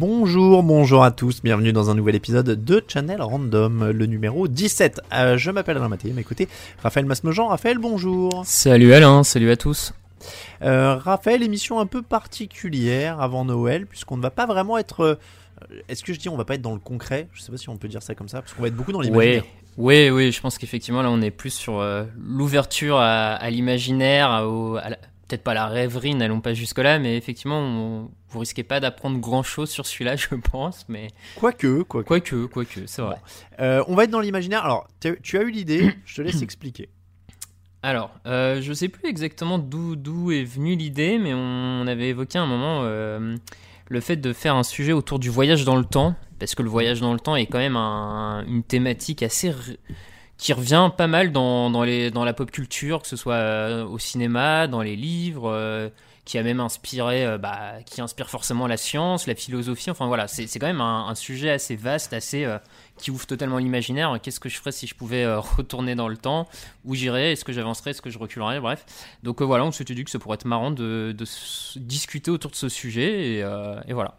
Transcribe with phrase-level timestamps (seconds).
[0.00, 5.02] Bonjour, bonjour à tous, bienvenue dans un nouvel épisode de Channel Random, le numéro 17.
[5.12, 6.48] Euh, je m'appelle Alain Maté, mais écoutez,
[6.82, 7.48] Raphaël Masmejean.
[7.48, 8.30] Raphaël, bonjour.
[8.46, 9.92] Salut Alain, salut à tous.
[10.62, 15.02] Euh, Raphaël, émission un peu particulière avant Noël, puisqu'on ne va pas vraiment être...
[15.02, 17.28] euh, Est-ce que je dis on va pas être dans le concret?
[17.34, 18.92] Je sais pas si on peut dire ça comme ça, parce qu'on va être beaucoup
[18.92, 19.44] dans l'imaginaire.
[19.76, 21.84] Oui, oui, je pense qu'effectivement là on est plus sur
[22.18, 24.38] l'ouverture à, à l'imaginaire, à
[24.82, 24.96] à la-
[25.30, 29.70] peut-être pas la rêverie, n'allons pas jusque-là, mais effectivement on- vous risquez pas d'apprendre grand-chose
[29.70, 32.06] sur celui-là, je pense, mais Quoique, quoique.
[32.08, 33.16] quoique, quoique, c'est vrai.
[33.60, 34.64] Euh, on va être dans l'imaginaire.
[34.64, 36.88] Alors, tu as eu l'idée, je te laisse expliquer.
[37.82, 41.38] Alors, euh, je sais plus exactement d'où d'où est venue l'idée, mais on,
[41.82, 43.36] on avait évoqué à un moment euh,
[43.88, 46.68] le fait de faire un sujet autour du voyage dans le temps, parce que le
[46.68, 49.50] voyage dans le temps est quand même un- une thématique assez
[50.40, 53.84] qui revient pas mal dans, dans, les, dans la pop culture, que ce soit euh,
[53.84, 55.90] au cinéma, dans les livres, euh,
[56.24, 59.90] qui a même inspiré, euh, bah, qui inspire forcément la science, la philosophie.
[59.90, 62.48] Enfin voilà, c'est quand même un, sujet assez vaste, assez
[62.96, 64.18] qui ouvre totalement l'imaginaire.
[64.22, 66.48] Qu'est-ce que je ferais si je pouvais retourner dans le temps?
[66.86, 67.32] Où j'irais?
[67.32, 67.90] Est-ce que j'avancerais?
[67.90, 68.60] Est-ce que je reculerais?
[68.60, 68.86] Bref.
[69.22, 71.14] Donc voilà, on s'était dit que ça pourrait être marrant de,
[71.76, 73.26] discuter autour de ce sujet.
[73.26, 73.38] Et,
[73.88, 74.14] et voilà.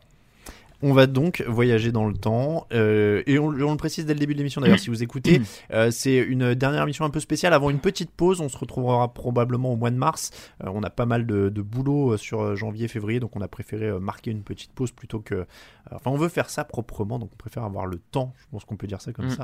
[0.84, 4.20] On va donc voyager dans le temps euh, et on, on le précise dès le
[4.20, 5.42] début de l'émission d'ailleurs si vous écoutez
[5.74, 7.54] euh, c'est une dernière émission un peu spéciale.
[7.54, 10.32] Avant une petite pause on se retrouvera probablement au mois de mars.
[10.64, 13.92] Euh, on a pas mal de, de boulot sur janvier février donc on a préféré
[14.00, 15.46] marquer une petite pause plutôt que
[15.92, 18.76] enfin on veut faire ça proprement donc on préfère avoir le temps je pense qu'on
[18.76, 19.38] peut dire ça comme Mm.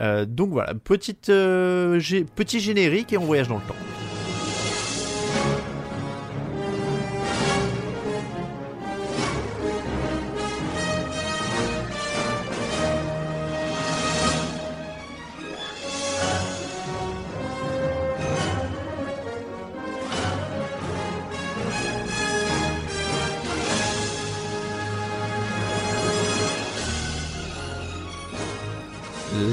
[0.00, 0.26] ça.
[0.26, 4.35] Donc voilà petite gé- petit générique et on voyage dans le temps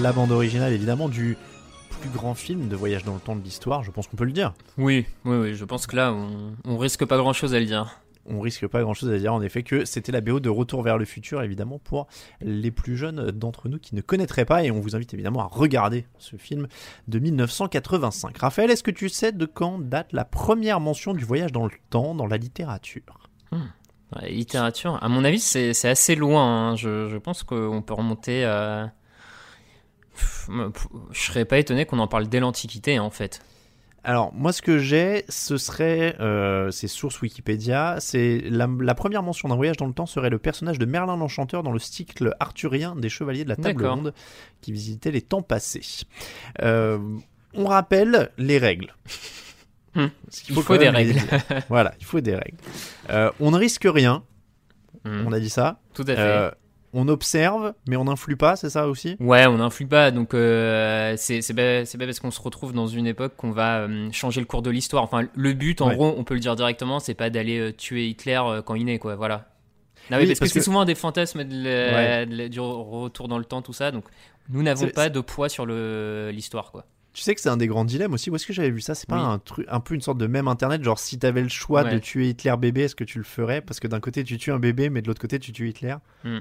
[0.04, 1.38] la bande originale évidemment du
[2.02, 4.32] plus grand film de voyage dans le temps de l'histoire je pense qu'on peut le
[4.34, 5.56] dire Oui, oui, oui.
[5.56, 8.00] Je pense que là, on, on risque pas grand-chose à le dire.
[8.26, 10.82] on risque pas grand chose à dire en effet que c'était la BO de Retour
[10.84, 12.08] vers le futur évidemment pour
[12.42, 15.46] les plus jeunes d'entre nous qui ne connaîtraient pas et on vous invite évidemment à
[15.50, 16.68] regarder ce film
[17.08, 18.38] de 1985.
[18.38, 21.72] Raphaël, est-ce que tu sais de quand date la première mention du voyage dans le
[21.90, 23.30] temps dans la littérature?
[23.54, 26.72] Ouais, littérature, à mon avis, c'est c'est assez loin.
[26.72, 26.76] hein.
[26.76, 28.44] Je, je pense qu'on peut remonter.
[28.46, 28.92] à...
[31.12, 33.42] Je serais pas étonné qu'on en parle dès l'Antiquité, en fait.
[34.06, 39.24] Alors moi ce que j'ai ce serait euh, c'est source Wikipédia c'est la, la première
[39.24, 42.36] mention d'un voyage dans le temps serait le personnage de Merlin l'Enchanteur dans le cycle
[42.42, 44.14] arthurien des chevaliers de la table ronde
[44.60, 46.04] qui visitait les temps passés.
[46.62, 47.00] Euh,
[47.54, 48.94] on rappelle les règles.
[49.96, 50.08] Hmm.
[50.50, 51.20] Il faut des règles.
[51.70, 52.58] voilà, il faut des règles.
[53.12, 54.24] Euh, on ne risque rien,
[55.06, 55.80] Hmm, on a dit ça.
[55.94, 56.52] Tout à fait.
[56.96, 59.16] On observe, mais on n'influe pas, c'est ça aussi?
[59.20, 62.86] Ouais, on n'influe pas, donc euh, c'est pas, c'est pas parce qu'on se retrouve dans
[62.88, 65.04] une époque qu'on va euh, changer le cours de l'histoire.
[65.04, 65.96] Enfin, le but, en Ouais.
[65.96, 68.86] gros, on peut le dire directement, c'est pas d'aller euh, tuer Hitler euh, quand il
[68.86, 69.16] naît, quoi.
[69.16, 69.50] Voilà.
[70.12, 72.50] Ah oui, Oui, parce, parce que c'est souvent des fantasmes de Ouais.
[72.50, 73.90] du retour dans le temps, tout ça.
[73.92, 74.04] Donc,
[74.50, 76.86] nous n'avons pas de poids sur l'histoire, quoi.
[77.14, 78.30] Tu sais que c'est un des grands dilemmes aussi.
[78.32, 78.96] Où est-ce que j'avais vu ça?
[78.96, 79.22] C'est pas Oui.
[79.34, 80.84] un truc, un peu une sorte de même internet.
[80.84, 83.62] Genre, si t'avais le choix de tuer Hitler bébé, est-ce que tu le ferais?
[83.62, 85.96] Parce que d'un côté, tu tues un bébé, mais de l'autre côté, tu tues Hitler.
[86.24, 86.40] Hmm.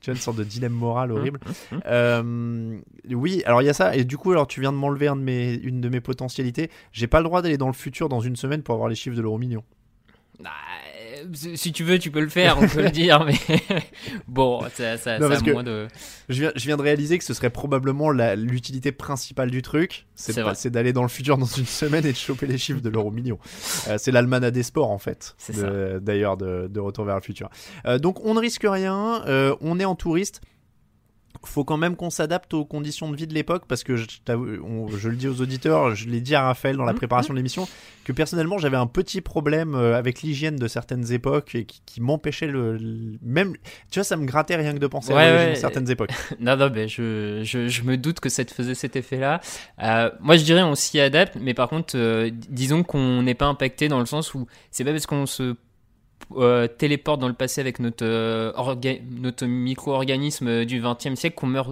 [0.00, 1.40] Tu vois, une sorte de dilemme moral horrible.
[1.46, 1.82] Hum, hum.
[1.86, 2.78] Euh,
[3.10, 3.94] oui, alors il y a ça.
[3.94, 6.70] Et du coup, alors tu viens de m'enlever un de mes, une de mes potentialités.
[6.92, 9.16] J'ai pas le droit d'aller dans le futur dans une semaine pour avoir les chiffres
[9.16, 9.62] de l'euro million.
[10.42, 10.50] Bah,
[11.54, 13.34] si tu veux, tu peux le faire, on peut le dire, mais
[14.28, 15.88] bon, ça, ça, Non, ça a moins de.
[16.28, 20.70] Je viens, je viens de réaliser que ce serait probablement l'utilité principale du truc, c'est
[20.70, 23.38] d'aller dans le futur dans une semaine et de choper les chiffres de l'euro million.
[23.88, 27.22] Euh, c'est l'almanach des sports en fait, C'est de- d'ailleurs de, de Retour vers le
[27.22, 27.48] futur.
[27.86, 30.40] Euh, donc on ne risque rien, euh, on est en touriste.
[31.42, 34.58] Faut quand même qu'on s'adapte aux conditions de vie de l'époque parce que je, t'avoue-
[34.62, 36.98] on- je le dis aux auditeurs, je l'ai dit à Raphaël dans la Mhm.
[36.98, 37.66] préparation de l'émission,
[38.04, 42.00] que personnellement j'avais un petit problème euh, avec l'hygiène de certaines époques et qui, qui
[42.02, 43.54] m'empêchait le, le- même
[43.90, 45.54] tu vois ça me grattait rien que de penser Ouais, à ouais.
[45.54, 46.10] certaines époques.
[46.40, 49.40] Non, non, ben je, je, je me doute que ça te faisait cet effet-là.
[49.82, 53.46] Euh, moi, je dirais on s'y adapte, mais par contre, euh, disons qu'on n'est pas
[53.46, 55.54] impacté dans le sens où c'est pas parce qu'on se
[56.36, 58.52] euh, téléporte dans le passé avec notre, euh,
[59.20, 61.70] notre micro-organisme du 20e siècle qu'on meurt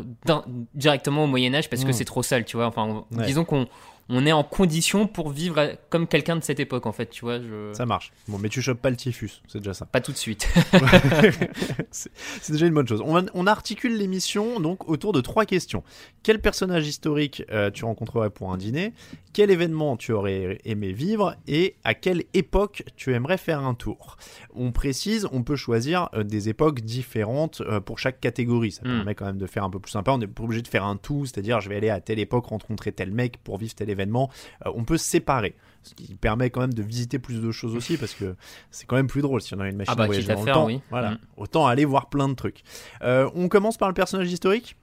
[0.75, 1.93] directement au Moyen-Âge parce que Mm.
[1.93, 2.67] c'est trop sale, tu vois.
[2.67, 3.27] Enfin, on- Ouais.
[3.27, 3.67] disons qu'on
[4.09, 7.41] on est en condition pour vivre comme quelqu'un de cette époque, en fait, tu vois.
[7.41, 7.73] Je...
[7.73, 8.13] Ça marche.
[8.29, 9.87] Bon, mais tu chopes pas le typhus, c'est déjà ça.
[9.87, 10.49] Pas tout de suite.
[11.91, 13.03] c'est déjà une bonne chose.
[13.05, 15.83] On, articule l'émission donc autour de trois questions.
[16.23, 18.93] Quel personnage historique euh, tu rencontrerais pour un dîner?
[19.33, 21.35] Quel événement tu aurais aimé vivre?
[21.47, 24.17] Et à quelle époque tu aimerais faire un tour?
[24.55, 28.73] On précise, on peut choisir euh, des époques différentes euh, pour chaque catégorie.
[28.73, 28.97] Ça Mm.
[28.97, 30.13] permet quand même de faire un peu plus sympa.
[30.13, 32.47] On n'est pas obligé de faire un tout, c'est-à-dire je vais aller à telle époque
[32.47, 33.98] rencontrer tel mec pour vivre tel événement.
[34.07, 35.55] Euh, on peut séparer.
[35.83, 38.35] Ce qui permet quand même de visiter plus de choses aussi parce que
[38.71, 40.37] c'est quand même plus drôle si on a une machine Ah bah, à voyager à
[40.37, 40.67] faire, le temps.
[40.67, 40.81] oui.
[40.91, 41.13] Voilà.
[41.13, 41.19] Mm.
[41.39, 42.63] Autant aller voir plein de trucs.
[43.03, 44.77] Euh, on commence par le personnage historique?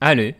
[0.00, 0.36] Allez.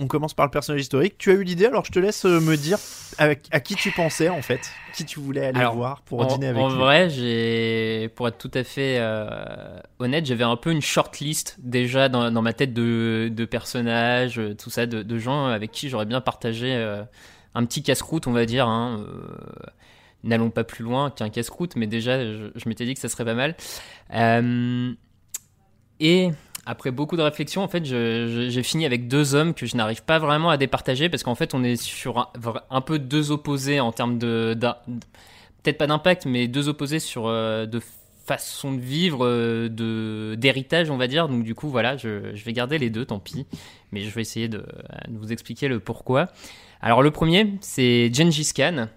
[0.00, 1.16] On commence par le personnage historique.
[1.18, 2.78] Tu as eu l'idée, alors je te laisse euh, me dire
[3.16, 6.26] avec, à qui tu pensais en fait, qui tu voulais aller Alors, voir pour en,
[6.26, 6.78] dîner avec en lui?
[6.78, 11.56] vrai, j'ai, pour être tout à fait euh, honnête, j'avais un peu une short list
[11.58, 15.88] déjà dans, dans ma tête de, de personnages, tout ça, de, de gens avec qui
[15.88, 17.02] j'aurais bien partagé euh,
[17.54, 18.66] un petit casse-croûte, on va dire.
[18.66, 19.70] hein, euh,
[20.24, 23.34] N'allons pas plus loin qu'un casse-croûte, mais déjà, je, m'étais dit que ça serait pas
[23.34, 23.56] mal.
[24.14, 24.92] Euh,
[26.00, 26.30] et
[26.66, 30.18] après beaucoup de réflexion, en fait, j'ai fini avec deux hommes que je n'arrive pas
[30.18, 32.32] vraiment à départager parce qu'en fait, on est sur
[32.70, 34.54] un, peu deux opposés en termes de,
[35.62, 37.80] peut-être pas d'impact, mais deux opposés sur euh, de
[38.26, 39.68] façon de vivre,
[40.34, 41.28] d'héritage, on va dire.
[41.28, 43.46] Donc du coup, voilà, je, vais garder les deux, tant pis.
[43.92, 44.64] Mais je vais essayer de
[45.10, 46.28] vous expliquer le pourquoi.
[46.80, 48.88] Alors le premier, c'est Gengis Khan.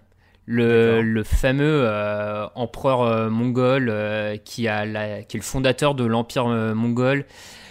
[0.47, 6.03] Le, fameux euh, empereur euh, mongol euh, qui, a la- qui est le fondateur de
[6.03, 7.25] l'empire mongol.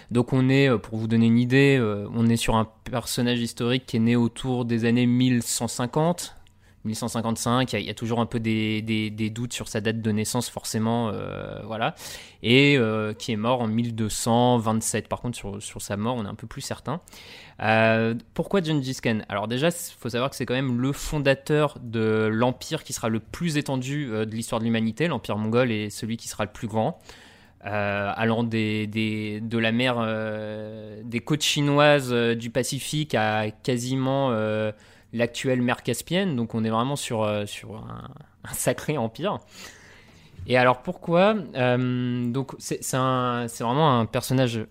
[0.09, 1.79] Donc on est, pour vous donner une idée,
[2.13, 6.35] on est sur un personnage historique qui est né autour des années 1150,
[6.85, 7.73] 1155.
[7.73, 11.61] Il y a, toujours un peu des, doutes sur sa date de naissance, forcément, euh,
[11.65, 11.95] voilà.
[12.43, 15.07] Et euh, qui est mort en 1227.
[15.07, 17.01] Par contre, sur, sa mort, on est un peu plus certain.
[17.61, 21.77] Euh, pourquoi Gengis Khan Alors déjà, il faut savoir que c'est quand même le fondateur
[21.81, 25.07] de l'empire qui sera le plus étendu de l'histoire de l'humanité.
[25.07, 26.99] L'empire mongol est celui qui sera le plus grand.
[27.63, 30.03] Allant des, de la mer,
[31.03, 34.31] des côtes chinoises du Pacifique à quasiment
[35.13, 36.35] l'actuelle mer Caspienne.
[36.35, 38.09] Donc on est vraiment sur, euh, sur un,
[38.53, 39.39] sacré empire.
[40.47, 44.65] Et alors pourquoi Euh, Donc c'est vraiment un personnage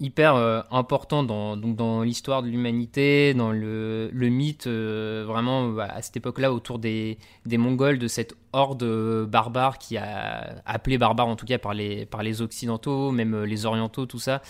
[0.00, 6.02] hyper euh, important dans, dans l'histoire de l'humanité, dans le, le mythe, vraiment bah, à
[6.02, 8.84] cette époque-là, autour des, des Mongols, de cette horde
[9.26, 13.66] barbare qui a appelé barbare en tout cas par les, par les Occidentaux, même les
[13.66, 14.40] Orientaux, tout ça,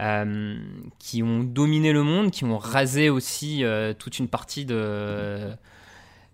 [0.00, 0.56] euh,
[0.98, 5.50] qui ont dominé le monde, qui ont rasé aussi euh, toute une partie de,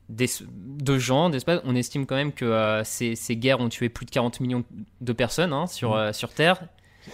[0.08, 1.60] des- de gens, d'espace.
[1.64, 4.64] On estime quand même que euh, ces, ces guerres ont tué plus de 40 millions
[5.00, 6.60] de personnes hein, sur, euh, sur Terre.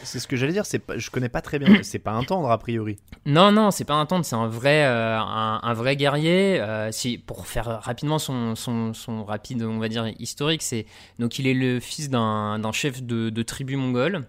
[0.05, 0.63] C'est ce que j'allais dire.
[0.87, 1.83] Pas, je connais pas très bien.
[1.83, 2.97] c'est pas un tendre a priori.
[3.27, 6.59] Non, non, c'est pas un tendre, c'est un vrai, euh, un, un vrai guerrier.
[6.61, 10.87] Euh, si, pour faire rapidement son, son, son rapide, on va dire, historique, c'est
[11.19, 14.25] donc il est le fils d'un d'un chef de, de tribu mongole.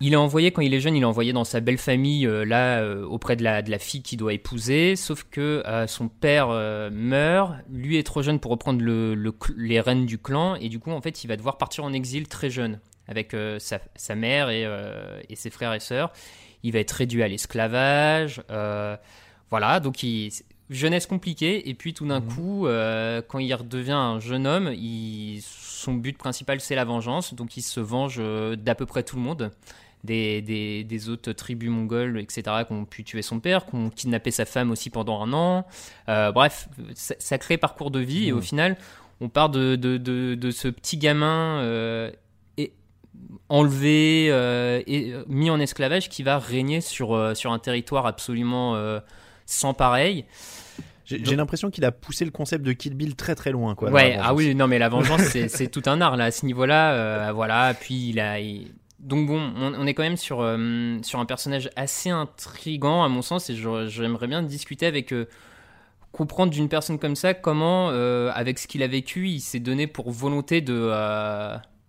[0.00, 2.44] Il est envoyé, quand il est jeune, il est envoyé dans sa belle famille, euh,
[2.44, 4.96] là, euh, auprès de la, de la fille qu'il doit épouser.
[4.96, 6.48] Sauf que euh, son père
[6.92, 10.68] meurt, lui est trop jeune pour reprendre le, le cl- les rênes du clan, et
[10.68, 14.14] du coup, en fait, il va devoir partir en exil très jeune, avec sa, sa
[14.14, 14.66] mère et,
[15.28, 16.12] et ses frères et sœurs.
[16.62, 18.42] Il va être réduit à l'esclavage.
[19.50, 20.30] voilà, donc il,
[20.70, 21.68] jeunesse compliquée.
[21.68, 22.34] Et puis tout d'un Mhm.
[22.34, 22.66] coup,
[23.28, 27.34] quand il redevient un jeune homme, il, son but principal c'est la vengeance.
[27.34, 28.20] Donc il se venge
[28.56, 29.50] d'à peu près tout le monde.
[30.04, 33.88] Des, des, des autres tribus mongoles, etc., qui ont pu tuer son père, qui ont
[33.88, 35.66] kidnappé sa femme aussi pendant un an.
[36.10, 38.28] Euh, bref, sa- sacré parcours de vie.
[38.28, 38.76] Et au final,
[39.22, 42.10] on part de, de, de, de ce petit gamin euh,
[42.58, 42.74] et
[43.48, 48.76] enlevé euh, et euh, mis en esclavage qui va régner sur, sur un territoire absolument
[49.46, 50.26] sans pareil.
[51.06, 53.74] J'ai l'impression qu'il a poussé le concept de Kill Bill très très loin.
[53.74, 56.44] Quoi, Ouais, ah oui, non, mais la vengeance, c'est tout un art là à ce
[56.46, 57.32] niveau-là.
[57.32, 58.38] voilà, puis il a.
[58.40, 58.68] il-
[59.04, 63.08] Donc bon, on, on est quand même sur, euh, sur un personnage assez intrigant à
[63.08, 65.12] mon sens, et j'aimerais bien discuter avec.
[65.12, 65.26] euh,
[66.12, 69.86] comprendre d'une personne comme ça comment, euh, avec ce qu'il a vécu, il s'est donné
[69.86, 70.90] pour volonté de.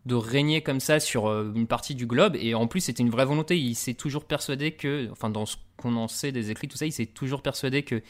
[0.06, 3.26] de régner comme ça sur une partie du globe et en plus c'était une vraie
[3.26, 6.78] volonté il s'est toujours persuadé que enfin dans ce qu'on en sait des écrits tout
[6.78, 8.04] ça il s'est toujours persuadé que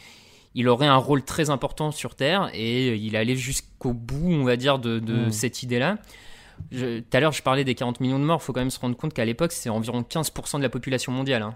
[0.56, 4.56] il aurait un rôle très important sur Terre et il allait jusqu'au bout, on va
[4.58, 5.32] dire, de, de Mm.
[5.32, 5.98] cette idée-là.
[6.72, 8.40] Je- Tout à l'heure, je parlais des 40 millions de morts.
[8.42, 11.12] Il faut quand même se rendre compte qu'à l'époque, c'est environ 15% de la population
[11.12, 11.42] mondiale.
[11.44, 11.56] hein.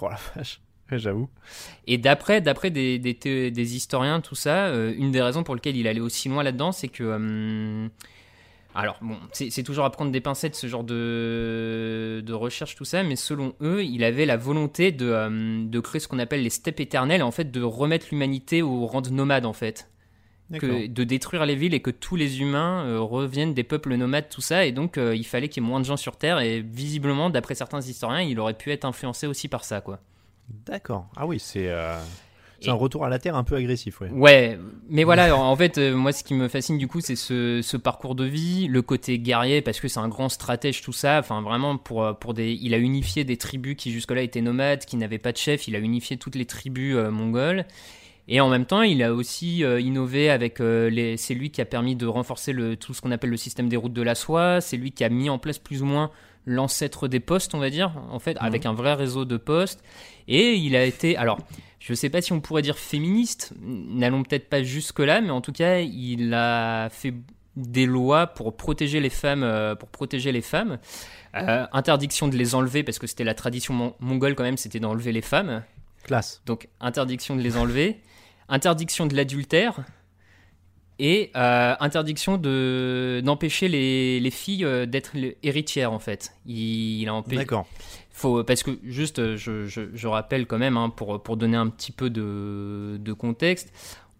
[0.00, 0.60] Oh la vache.
[0.90, 1.28] Ouais, J'avoue.
[1.86, 6.00] Et d'après, des, des, historiens, tout ça, euh, une des raisons pour lesquelles il allait
[6.00, 7.02] aussi loin là-dedans, c'est que.
[7.02, 7.88] euh,
[8.74, 12.84] alors, bon, c'est c'est toujours à prendre des pincettes ce genre de, de recherche, tout
[12.84, 16.42] ça, mais selon eux, il avait la volonté de, euh, de créer ce qu'on appelle
[16.42, 19.88] les steppes éternelles, en fait, de remettre l'humanité au rang de nomade, en fait.
[20.52, 24.28] Que de détruire les villes et que tous les humains euh, reviennent des peuples nomades,
[24.30, 24.64] tout ça.
[24.64, 26.38] Et donc, euh, il fallait qu'il y ait moins de gens sur Terre.
[26.38, 29.98] Et visiblement, d'après certains historiens, il aurait pu être influencé aussi par ça, quoi.
[30.64, 31.08] D'accord.
[31.16, 31.98] Ah oui, c'est euh,
[32.60, 34.00] c'est Et- un retour à la Terre un peu agressif.
[34.00, 34.08] Ouais.
[34.12, 37.76] Ouais, mais voilà, en fait, moi, ce qui me fascine du coup, c'est ce, ce
[37.76, 41.18] parcours de vie, le côté guerrier, parce que c'est un grand stratège, tout ça.
[41.18, 44.96] Enfin, vraiment, pour, pour des, il a unifié des tribus qui jusque-là étaient nomades, qui
[44.96, 45.66] n'avaient pas de chef.
[45.66, 47.64] Il a unifié toutes les tribus mongoles.
[48.28, 51.16] Et en même temps, il a aussi euh, innové avec euh, les.
[51.16, 53.76] C'est lui qui a permis de renforcer le, tout ce qu'on appelle le système des
[53.76, 54.60] routes de la soie.
[54.60, 56.10] C'est lui qui a mis en place plus ou moins
[56.44, 59.82] l'ancêtre des postes, on va dire, en fait, avec un vrai réseau de postes.
[60.28, 61.16] Et il a été.
[61.16, 61.38] Alors,
[61.78, 65.40] je ne sais pas si on pourrait dire féministe, n'allons peut-être pas jusque-là, mais en
[65.40, 67.14] tout cas, il a fait
[67.56, 70.78] des lois pour protéger les femmes, euh, pour protéger les femmes.
[71.36, 74.80] Euh, interdiction de les enlever parce que c'était la tradition mon- mongole quand même, c'était
[74.80, 75.62] d'enlever les femmes.
[76.06, 76.40] Classe.
[76.46, 78.00] Donc interdiction de les enlever,
[78.48, 79.80] interdiction de l'adultère
[80.98, 86.32] et euh, interdiction de d'empêcher les, les filles euh, d'être héritières en fait.
[86.46, 87.36] Il, il a empêché.
[87.38, 87.66] D'accord.
[88.10, 91.68] Faut, parce que juste, je, je, je rappelle quand même, hein, pour, pour donner un
[91.68, 93.70] petit peu de, de contexte,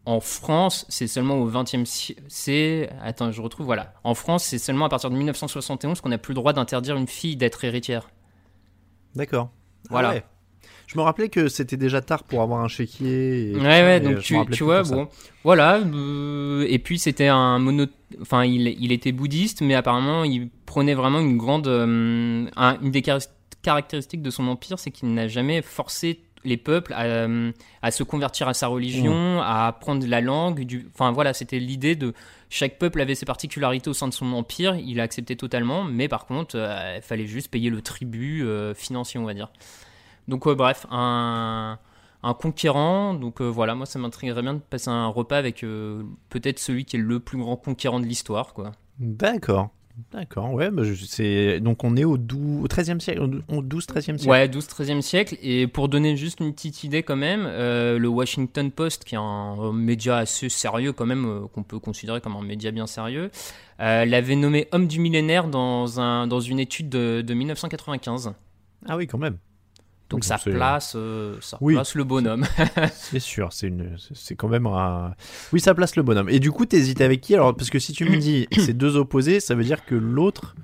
[0.05, 2.23] en France, c'est seulement au 20e siècle.
[2.29, 2.91] C'est.
[3.03, 3.95] Attends, je retrouve, voilà.
[4.05, 7.09] En France, c'est seulement à partir de 1971 qu'on n'a plus le droit d'interdire une
[7.09, 8.11] fille d'être héritière.
[9.15, 9.49] D'accord.
[9.55, 10.11] Ah Voilà.
[10.11, 10.25] ouais.
[10.97, 13.51] Je me rappelais que c'était déjà tard pour avoir un chéquier.
[13.51, 14.33] et Ouais, ouais, et donc tu,
[14.65, 15.09] vois, bon,
[15.45, 15.77] voilà.
[15.77, 17.85] euh, et puis c'était un mono.
[18.23, 21.67] Enfin, il, il était bouddhiste, mais apparemment, il prenait vraiment une grande.
[21.69, 23.19] euh, un- une des car-
[23.61, 27.51] caractéristiques de son empire, c'est qu'il n'a jamais forcé les peuples à, euh,
[27.83, 30.65] à se convertir à sa religion, à apprendre la langue.
[30.65, 30.89] Du...
[30.95, 32.15] Enfin, voilà, c'était l'idée de.
[32.49, 36.09] Chaque peuple avait ses particularités au sein de son empire, il a accepté totalement, mais
[36.09, 39.51] par contre, euh, il fallait juste payer le tribut euh, financier, on va dire.
[40.29, 41.79] Donc, bref, un
[42.23, 43.15] un conquérant.
[43.15, 46.85] Donc euh, voilà, moi ça m'intriguerait bien de passer un repas avec euh, peut-être celui
[46.85, 48.73] qui est le plus grand conquérant de l'histoire, quoi.
[48.99, 49.71] D'accord.
[50.13, 54.29] D'accord, ouais, bah, je- donc on est au, 12, au 13e siècle, au 12-13e siècle.
[54.29, 55.39] Ouais, 12-13e siècle.
[55.41, 59.19] Et pour donner juste une petite idée quand même, euh, le Washington Post, qui est
[59.19, 63.31] un, euh, média assez sérieux quand même, qu'on peut considérer comme un média bien sérieux,
[63.79, 68.35] l'avait nommé homme du millénaire dans, un, dans une étude de, de 1995.
[68.87, 69.39] Ah oui, quand même.
[70.09, 71.75] Donc Oui, ça place, euh, ça Oui.
[71.75, 72.45] place le bonhomme.
[72.95, 75.15] C'est sûr, c'est une, c'est quand même un.
[75.53, 76.29] Oui, ça place le bonhomme.
[76.29, 77.35] Et du coup, t'hésites avec qui?
[77.35, 80.55] Alors Parce que si tu me dis c'est deux opposés, ça veut dire que l'autre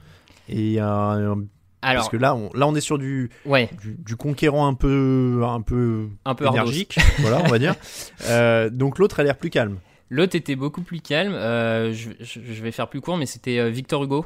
[0.48, 1.42] est un.
[1.84, 4.74] Alors, Parce que là, on, là, on est sur du, ouais, du, du conquérant un
[4.74, 7.74] peu, un peu un peu énergique, voilà, on va dire.
[8.28, 9.78] Euh, donc l'autre a l'air plus calme.
[10.08, 11.32] L'autre était beaucoup plus calme.
[11.34, 14.24] euh, je, je- je vais faire plus court, mais c'était Victor Hugo.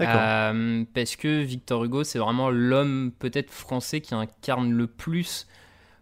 [0.00, 5.46] Euh, parce que Victor Hugo, c'est vraiment l'homme peut-être français qui incarne le plus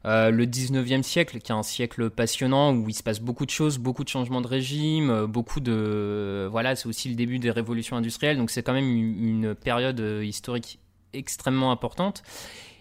[0.05, 3.51] euh, le 19e siècle, qui est un siècle passionnant où il se passe beaucoup de
[3.51, 6.49] choses, beaucoup de changements de régime, euh, beaucoup de...
[6.51, 10.79] Voilà, c'est aussi le début des révolutions industrielles, donc c'est quand même une, période historique
[11.13, 12.23] extrêmement importante.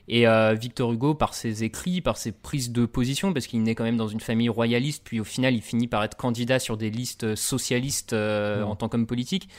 [0.10, 3.76] Et euh, Victor Hugo, par ses écrits, par ses prises de position, parce qu'il naît
[3.76, 6.78] quand même dans une famille royaliste, puis au final il finit par être candidat sur
[6.78, 8.68] des listes socialistes euh, Mm.
[8.70, 9.50] en tant qu'homme politique.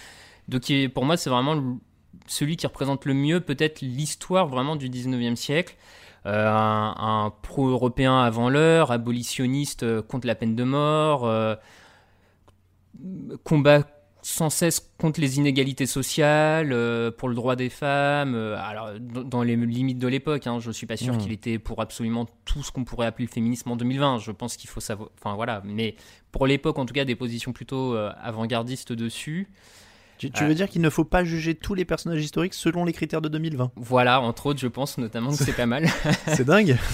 [0.48, 1.78] Donc pour moi c'est vraiment
[2.26, 5.76] celui qui représente le mieux peut-être l'histoire vraiment du 19e siècle.
[6.26, 11.54] Euh, un, un pro-européen avant l'heure, abolitionniste euh, contre la peine de mort, euh,
[13.44, 13.86] combat
[14.20, 19.42] sans cesse contre les inégalités sociales, euh, pour le droit des femmes, euh, alors dans
[19.42, 20.46] les limites de l'époque.
[20.48, 21.20] Hein, je suis pas sûr Mhm.
[21.20, 24.18] qu'il était pour absolument tout ce qu'on pourrait appeler le féminisme en 2020.
[24.18, 25.94] Je pense qu'il faut savoir, enfin voilà, mais
[26.32, 29.48] pour l'époque en tout cas des positions plutôt euh, avant-gardistes dessus.
[30.18, 30.46] Tu, tu Euh.
[30.48, 33.28] veux dire qu'il ne faut pas juger tous les personnages historiques selon les critères de
[33.28, 35.86] 2020 Voilà, entre autres, je pense notamment que c'est pas mal.
[36.26, 36.76] C'est dingue.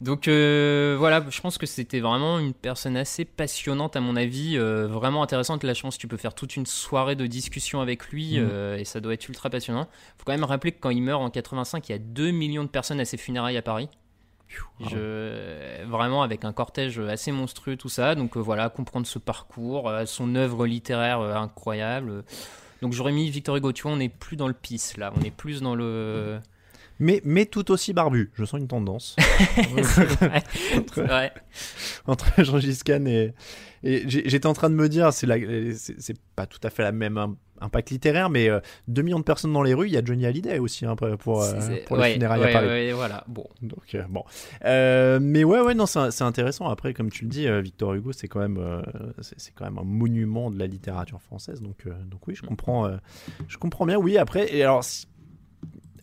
[0.00, 4.58] Donc euh, voilà, je pense que c'était vraiment une personne assez passionnante à mon avis,
[4.58, 5.62] euh, vraiment intéressante.
[5.64, 8.48] Là, je pense que tu peux faire toute une soirée de discussion avec lui Mhm.
[8.50, 9.86] euh, et ça doit être ultra passionnant.
[10.18, 12.64] Faut quand même rappeler que quand il meurt en 85, il y a 2 millions
[12.64, 13.88] de personnes à ses funérailles à Paris.
[14.82, 15.84] Ah Je...
[15.86, 18.14] Vraiment avec un cortège assez monstrueux, tout ça.
[18.14, 22.24] Donc voilà, comprendre ce parcours, son œuvre littéraire incroyable.
[22.84, 25.22] Donc j'aurais mis Victor Hugo, tu vois, on n'est plus dans le pisse là, on
[25.22, 26.38] est plus dans le.
[26.98, 28.30] Mais, mais tout aussi barbu.
[28.34, 29.16] Je sens une tendance
[30.92, 31.32] C'est vrai,
[32.06, 33.32] entre Gengis Khan et.
[33.84, 35.26] et J'étais en train de me dire, c'est
[36.36, 39.62] pas tout à fait la même impact littéraire, mais euh, 2 millions de personnes dans
[39.62, 41.52] les rues, il y a Johnny Hallyday aussi hein, pour, pour, euh,
[41.86, 42.66] pour les ouais, funérailles ouais, à Paris.
[42.68, 43.24] ouais, voilà.
[43.28, 44.24] Bon, Donc euh, bon,
[44.64, 46.68] Euh, mais ouais ouais non c'est intéressant.
[46.68, 48.82] Après comme tu le dis, euh, Victor Hugo c'est quand même euh,
[49.20, 51.60] c'est quand même un monument de la littérature française.
[51.60, 52.96] Donc euh, donc oui je comprends euh,
[53.48, 53.96] je comprends bien.
[53.98, 54.84] Oui après et alors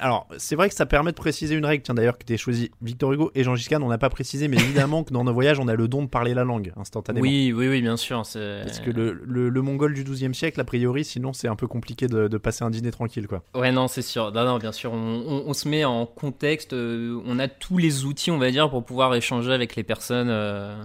[0.02, 1.84] alors c'est vrai que ça permet de préciser une règle.
[1.84, 4.48] Tiens d'ailleurs que tu as choisi Victor Hugo et Jean Khan on n'a pas précisé
[4.48, 7.22] mais évidemment que dans nos voyages on a le don de parler la langue instantanément.
[7.24, 8.18] oui, oui, oui, bien sûr.
[8.18, 11.68] Parce que le, le, le mongol du 12e siècle, a priori, sinon c'est un peu
[11.68, 13.44] compliqué de, de passer un dîner tranquille, quoi.
[13.56, 14.32] Ouais, non, c'est sûr.
[14.32, 16.74] Non, non, bien sûr, on, on- on se met en contexte.
[16.74, 20.30] euh, on a tous les outils, on va dire, pour pouvoir échanger avec les personnes.
[20.30, 20.76] euh,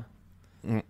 [0.68, 0.80] Euh,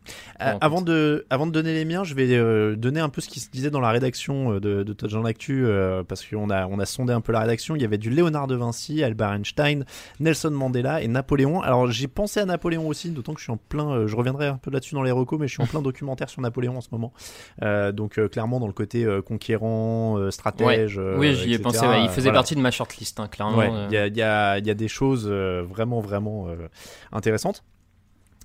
[0.54, 3.28] en avant, de, avant de donner les miens, je vais euh, donner un peu ce
[3.28, 6.66] qui se disait dans la rédaction euh, de, de Touchdown L'actu, euh, parce qu'on a,
[6.66, 7.76] on a sondé un peu la rédaction.
[7.76, 9.85] Il y avait du Léonard de Vinci, Albert Einstein,
[10.21, 11.61] Nelson Mandela et Napoléon.
[11.62, 14.47] Alors j'ai pensé à Napoléon aussi, d'autant que je suis en plein, euh, je reviendrai
[14.47, 16.80] un peu là-dessus dans les recos, mais je suis en plein documentaire sur Napoléon en
[16.80, 17.12] ce moment.
[17.62, 20.99] Euh, donc euh, clairement dans le côté euh, conquérant, euh, stratège.
[20.99, 21.87] euh, oui, j'y ai pensé.
[21.87, 22.38] ouais, il faisait Voilà.
[22.38, 23.59] partie de ma shortlist, hein, clairement.
[23.59, 23.87] Ouais, euh.
[23.90, 26.68] il y, a, y a- y a des choses euh, vraiment, vraiment euh,
[27.12, 27.62] intéressantes.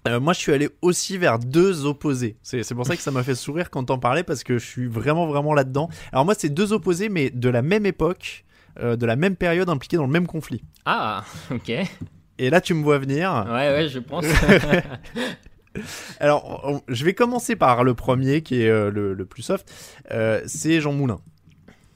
[0.08, 2.38] Euh, moi, je suis allé aussi vers deux opposés.
[2.41, 4.88] C'est pour ça que ça m'a fait sourire quand t'en parlais, parce que je suis
[4.88, 5.89] vraiment, vraiment là-dedans.
[6.12, 8.43] Alors moi, c'est deux opposés, mais de la même époque,
[8.79, 10.63] euh, de la même période, impliqués dans le même conflit.
[10.86, 11.67] Ah, ok.
[11.67, 11.88] Ouais,
[12.39, 13.46] Et là, tu me vois venir.
[13.50, 14.25] ouais, je pense.
[16.20, 19.72] Alors, on- je vais commencer par le premier, qui est euh, le, le plus soft.
[20.46, 21.20] C'est Jean Moulin.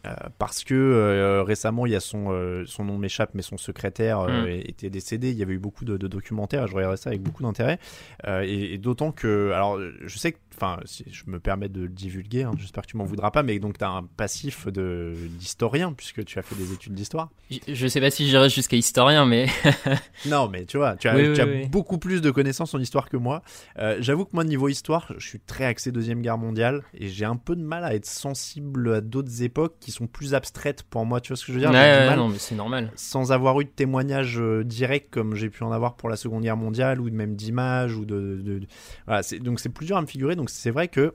[0.06, 3.58] Euh, parce que euh, récemment, il y a son, euh, son nom m'échappe, mais son
[3.58, 4.48] secrétaire Mm.
[4.48, 5.32] était décédé.
[5.32, 6.66] Il y avait eu beaucoup de, de documentaires.
[6.66, 7.80] et Je regardais ça avec beaucoup d'intérêt.
[8.28, 11.88] Et et d'autant que, alors, je sais que, enfin, si je me permets de le
[11.90, 15.94] divulguer, hein, j'espère que tu m'en voudras pas, mais donc tu as un passif d'historien
[15.94, 17.30] puisque tu as fait des études d'histoire.
[17.50, 19.48] je, je sais pas si j'irai jusqu'à historien, mais.
[20.28, 21.68] Non, mais tu vois, tu as, Oui, tu as oui, oui.
[21.68, 23.42] beaucoup plus de connaissances en histoire que moi.
[23.80, 27.26] Euh, J'avoue que moi, niveau histoire, je suis très axé Deuxième Guerre mondiale et j'ai
[27.26, 31.06] un peu de mal à être sensible à d'autres époques qui sont plus abstraites pour
[31.06, 31.22] moi.
[31.22, 32.56] Tu vois ce que je veux dire Ouais, J'ai du ouais, mal, non, mais c'est
[32.56, 32.92] normal.
[32.96, 36.44] Sans avoir eu de témoignages euh, directs comme j'ai pu en avoir pour la Seconde
[36.44, 38.68] Guerre mondiale ou même d'images ou de, de- de-
[39.08, 39.24] voilà.
[39.24, 40.36] c'est- Donc c'est plus dur à me figurer.
[40.36, 41.14] Donc c'est vrai que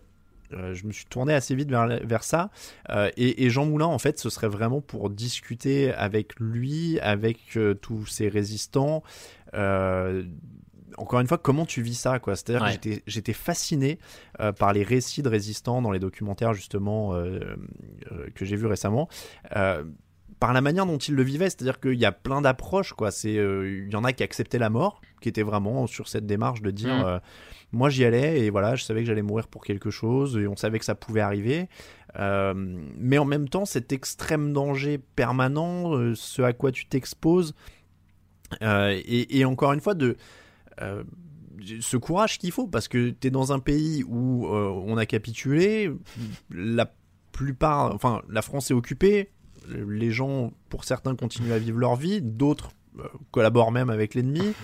[0.52, 2.50] euh, je me suis tourné assez vite vers, vers ça.
[2.90, 7.38] Euh, et, et Jean Moulin, en fait, ce serait vraiment pour discuter avec lui, avec
[7.56, 9.04] euh, tous ces résistants.
[10.98, 12.36] Encore une fois, comment tu vis ça quoi?
[12.36, 12.76] C'est-à-dire Ouais.
[12.78, 13.98] que j'étais- fasciné
[14.40, 17.38] euh, par les récits de résistants dans les documentaires justement euh,
[18.12, 19.08] euh, que j'ai vus récemment.
[20.38, 23.10] Par la manière dont ils le vivaient, c'est-à-dire qu'il y a plein d'approches, quoi.
[23.10, 26.62] C'est, il y en a qui acceptaient la mort, qui étaient vraiment sur cette démarche
[26.62, 27.18] de dire, euh,
[27.72, 30.56] moi j'y allais et voilà, je savais que j'allais mourir pour quelque chose et on
[30.56, 31.68] savait que ça pouvait arriver.
[32.18, 32.54] Euh,
[32.96, 37.54] mais en même temps, cet extrême danger permanent, euh, ce à quoi tu t'exposes,
[38.62, 40.16] euh, et, et encore une fois de
[40.80, 41.02] euh,
[41.80, 45.06] ce courage qu'il faut parce que tu es dans un pays où euh, on a
[45.06, 45.90] capitulé,
[46.50, 46.92] la
[47.32, 49.30] plupart, enfin la France est occupée,
[49.68, 54.54] les gens pour certains continuent à vivre leur vie, d'autres euh, collaborent même avec l'ennemi.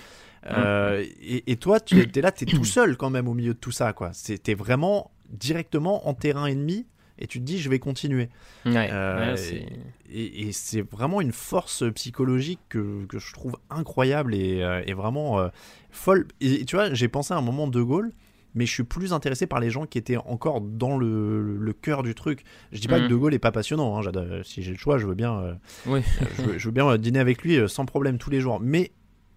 [0.49, 3.55] Euh, et, et toi, tu es là, tu es tout seul quand même au milieu
[3.55, 3.93] de tout ça.
[3.93, 4.13] quoi.
[4.43, 6.87] T'es vraiment directement en terrain ennemi
[7.19, 8.29] et tu te dis je vais continuer.
[8.65, 9.67] Ouais, Euh, ouais,
[10.13, 14.93] Et, et c'est vraiment une force psychologique que, que je trouve incroyable et, euh, et
[14.95, 15.49] vraiment euh,
[15.91, 16.27] folle.
[16.41, 18.13] Et tu vois, j'ai pensé à un moment De Gaulle,
[18.55, 22.03] mais je suis plus intéressé par les gens qui étaient encore dans le, le cœur
[22.03, 22.43] du truc.
[22.73, 23.99] Je dis pas que De Gaulle est pas passionnant.
[23.99, 25.55] hein, si j'ai le choix, je veux bien, euh,
[25.87, 26.01] Oui.
[26.39, 28.59] je, veux, je veux bien dîner avec lui sans problème tous les jours.
[28.61, 28.93] Mais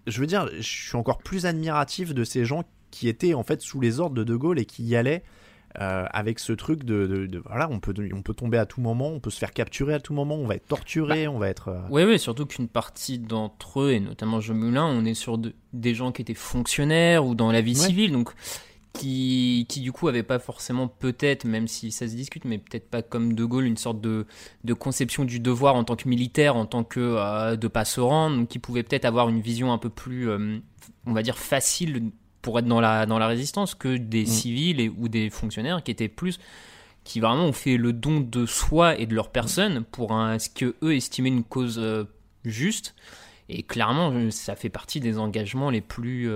[0.08, 3.62] je veux dire, je suis encore plus admiratif de ces gens qui étaient en fait
[3.62, 5.24] sous les ordres de De Gaulle et qui y allaient.
[5.80, 8.82] Euh, avec ce truc de, de- de- voilà on peut on peut tomber à tout
[8.82, 11.48] moment on peut se faire capturer à tout moment on va être torturé on va
[11.50, 15.14] être euh, Oui, oui, surtout qu'une partie d'entre eux, et notamment Jean Moulin, on est
[15.14, 17.86] sur de- des gens qui étaient fonctionnaires ou dans la vie Ouais.
[17.88, 18.32] civile, donc
[18.94, 22.90] qui, qui du coup avaient pas forcément peut-être, même si ça se discute, mais peut-être
[22.90, 24.26] pas comme De Gaulle, une sorte de,
[24.64, 28.02] de conception du devoir en tant que militaire, en tant que euh, de pas se
[28.02, 30.58] rendre, donc qui pouvaient peut-être avoir une vision un peu plus, euh,
[31.06, 32.10] on va dire, facile
[32.42, 34.28] pour être dans la, dans la résistance que des Mm.
[34.28, 36.40] civils et, ou des fonctionnaires qui étaient plus
[37.04, 40.50] qui vraiment ont fait le don de soi et de leur personne pour un, ce
[40.50, 42.04] que eux estimaient une cause euh,
[42.46, 42.94] juste.
[43.48, 46.30] Et clairement, ça fait partie des engagements les plus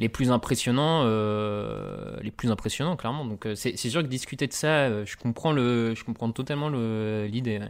[0.00, 3.26] les plus impressionnants, euh, les plus impressionnants clairement.
[3.26, 6.70] Donc euh, c'est sûr que discuter de ça, euh, je comprends le, je comprends totalement
[6.70, 7.60] l'idée.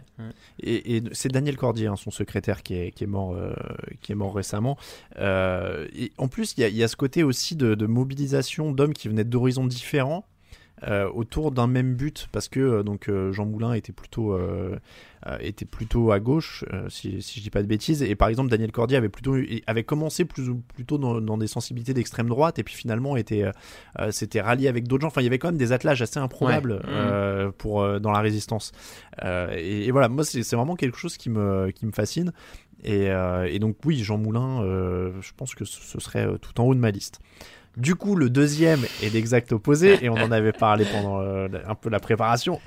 [0.63, 3.37] Et, c'est Daniel Cordier, hein, son secrétaire, qui est, qui est mort,
[4.01, 4.79] qui est mort récemment.
[5.19, 9.67] et en plus, il y, a ce côté aussi de mobilisation d'hommes qui venaient d'horizons
[9.67, 10.25] différents.
[11.15, 14.37] Autour d'un même but parce que donc Jean Moulin était plutôt
[15.27, 18.03] euh, était plutôt à gauche, euh, si, si je dis pas de bêtises.
[18.03, 21.93] Et par exemple, Daniel Cordier avait plutôt avait commencé plus ou plutôt dans, des sensibilités
[21.93, 23.45] d'extrême droite, et puis finalement était
[23.99, 25.09] euh, s'était rallié avec d'autres gens.
[25.09, 27.53] Enfin, il y avait quand même des attelages assez improbables mmh.
[27.59, 28.73] pour dans la résistance.
[29.23, 32.33] Et, voilà, moi c'est vraiment quelque chose qui me qui me fascine.
[32.83, 34.63] Et, et donc oui, Jean Moulin,
[35.21, 37.21] je pense que ce serait tout en haut de ma liste.
[37.77, 41.89] Du coup, le deuxième est l'exact opposé, et on en avait parlé pendant un peu
[41.89, 42.61] la préparation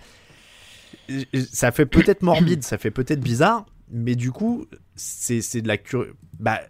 [1.50, 6.18] ça fait peut-être morbide, ça fait peut-être bizarre, mais du coup, c'est de la curiosité.
[6.40, 6.62] Bah,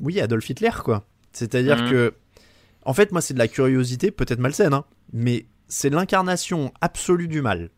[0.00, 1.06] oui, Adolf Hitler, quoi.
[1.32, 1.90] C'est-à-dire mhm.
[1.90, 2.14] que,
[2.84, 7.42] en fait, moi, c'est de la curiosité, peut-être malsaine, hein, mais c'est l'incarnation absolue du
[7.42, 7.70] mal.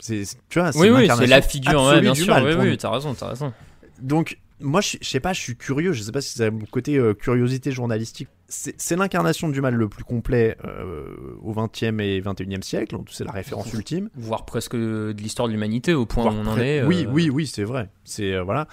[0.00, 2.34] C'est, tu vois, oui, oui, c'est la figure, ouais, bien sûr.
[2.34, 3.52] Mal, oui, oui, t'as raison, t'as raison.
[4.00, 5.92] Donc, moi, je, sais pas, je suis curieux.
[5.92, 8.28] Je sais pas si c'est mon côté euh, curiosité journalistique.
[8.76, 11.06] C'est l'incarnation du mal le plus complet euh,
[11.42, 12.96] au XXe et XXIe siècle.
[13.10, 14.10] C'est la référence ultime.
[14.14, 16.82] Voire presque de l'histoire de l'humanité au point où on en est.
[16.82, 17.10] Oui, euh.
[17.10, 17.88] oui, oui, c'est vrai.
[18.04, 18.68] C'est voilà.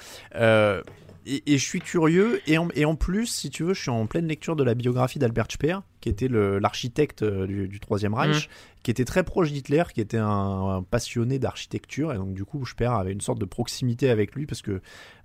[1.28, 4.08] Et, je suis curieux, et en, et en, plus, si tu veux, je suis en
[4.08, 8.52] pleine lecture de la biographie d'Albert Speer, qui était l'architecte du, Troisième Reich, mmh.
[8.82, 12.88] qui était très proche d'Hitler, qui était un, passionné d'architecture, et donc du coup, Speer
[12.88, 14.82] avait une sorte de proximité avec lui, parce que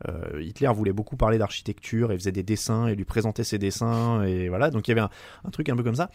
[0.07, 4.23] euh, Hitler voulait beaucoup parler d'architecture, et faisait des dessins, et lui présentait ses dessins,
[4.23, 5.09] et voilà, donc il y avait
[5.45, 6.11] un, truc un peu comme ça.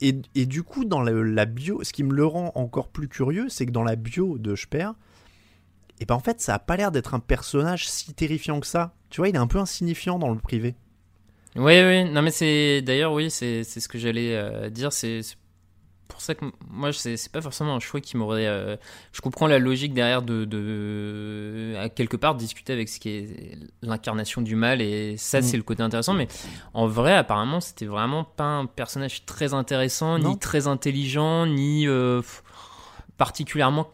[0.00, 3.48] Et, et du coup, dans la, bio, ce qui me le rend encore plus curieux,
[3.48, 4.90] c'est que dans la bio de Speer,
[6.00, 8.92] et ben en fait, ça a pas l'air d'être un personnage si terrifiant que ça.
[9.12, 10.74] Tu vois, il est un peu insignifiant dans le privé.
[11.54, 14.90] Oui, oui, non, mais c'est d'ailleurs, oui, c'est ce que j'allais euh, dire.
[14.90, 15.20] C'est
[16.08, 18.46] pour ça que moi, c'est pas forcément un choix qui m'aurait.
[18.46, 18.78] Euh,
[19.12, 23.58] je comprends la logique derrière de, de, à quelque part, discuter avec ce qui est
[23.82, 25.42] l'incarnation du mal, et ça, mm.
[25.42, 26.14] c'est le côté intéressant.
[26.14, 26.26] Mais
[26.72, 32.22] en vrai, apparemment, c'était vraiment pas un personnage très intéressant, ni très intelligent, ni euh,
[33.18, 33.90] particulièrement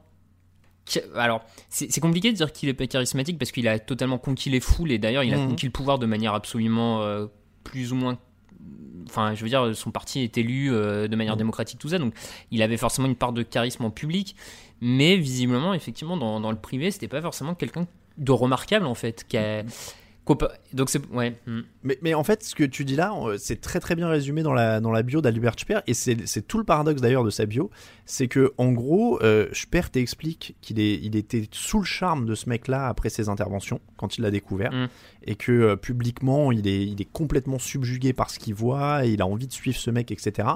[1.14, 4.60] alors, c'est compliqué de dire qu'il est pas charismatique parce qu'il a totalement conquis les
[4.60, 5.48] foules et d'ailleurs il a mhm.
[5.50, 7.26] conquis le pouvoir de manière absolument euh,
[7.64, 8.18] plus ou moins.
[9.06, 11.38] Enfin, je veux dire, son parti est élu euh, de manière mhm.
[11.38, 12.14] démocratique, tout ça, donc
[12.50, 14.36] il avait forcément une part de charisme en public,
[14.80, 17.86] mais visiblement, effectivement, dans, dans le privé, c'était pas forcément quelqu'un
[18.18, 19.62] de remarquable en fait, qui a,
[20.72, 21.34] donc c'est ouais.
[21.46, 21.60] Hmm.
[21.82, 24.42] Mais, mais, en fait, ce que tu dis là, euh, c'est très très bien résumé
[24.42, 27.46] dans la, dans la bio d'Albert Speer et c'est tout le paradoxe d'ailleurs de sa
[27.46, 27.70] bio,
[28.04, 32.48] c'est que en gros, euh, Speer t'explique qu'il il était sous le charme de ce
[32.48, 34.88] mec-là après ses interventions quand il l'a découvert hmm.
[35.24, 39.10] et que euh, publiquement il est, il est complètement subjugué par ce qu'il voit, et
[39.10, 40.48] il a envie de suivre ce mec, etc.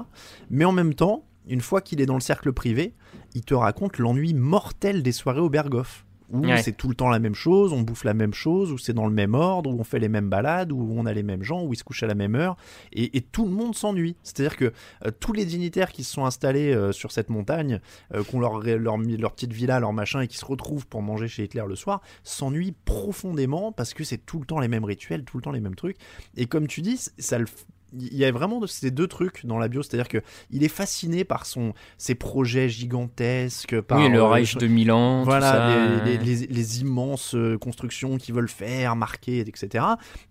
[0.49, 2.93] Mais en même temps, une fois qu'il est dans le cercle privé,
[3.33, 7.19] il te raconte l'ennui mortel des soirées au Berghoff où c'est tout le temps la
[7.19, 9.83] même chose, on bouffe la même chose, où c'est dans le même ordre, où on
[9.83, 12.07] fait les mêmes balades, où on a les mêmes gens, où ils se couchent à
[12.07, 12.57] la même heure,
[12.91, 14.15] et, tout le monde s'ennuie.
[14.21, 14.73] C'est-à-dire que
[15.05, 17.79] euh, tous les dignitaires qui se sont installés euh, sur cette montagne,
[18.13, 21.01] euh, qui ont leur, leur, leur, petite villa, leur machin, et qui se retrouvent pour
[21.01, 24.83] manger chez Hitler le soir, s'ennuient profondément parce que c'est tout le temps les mêmes
[24.83, 25.97] rituels, tout le temps les mêmes trucs.
[26.35, 27.45] Et comme tu dis, ça le
[27.95, 30.19] il y a vraiment ces deux trucs dans la bio, c'est-à-dire que
[30.51, 35.23] il est fasciné par son ses projets gigantesques, par oui, le euh, Reich de Milan,
[35.23, 39.85] voilà, Les, immenses euh, constructions qu'ils veulent faire, marquer, etc.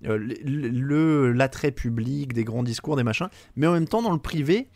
[0.06, 4.18] Euh, le l'attrait public, des grands discours, des machins, mais en même temps dans le
[4.18, 4.68] privé,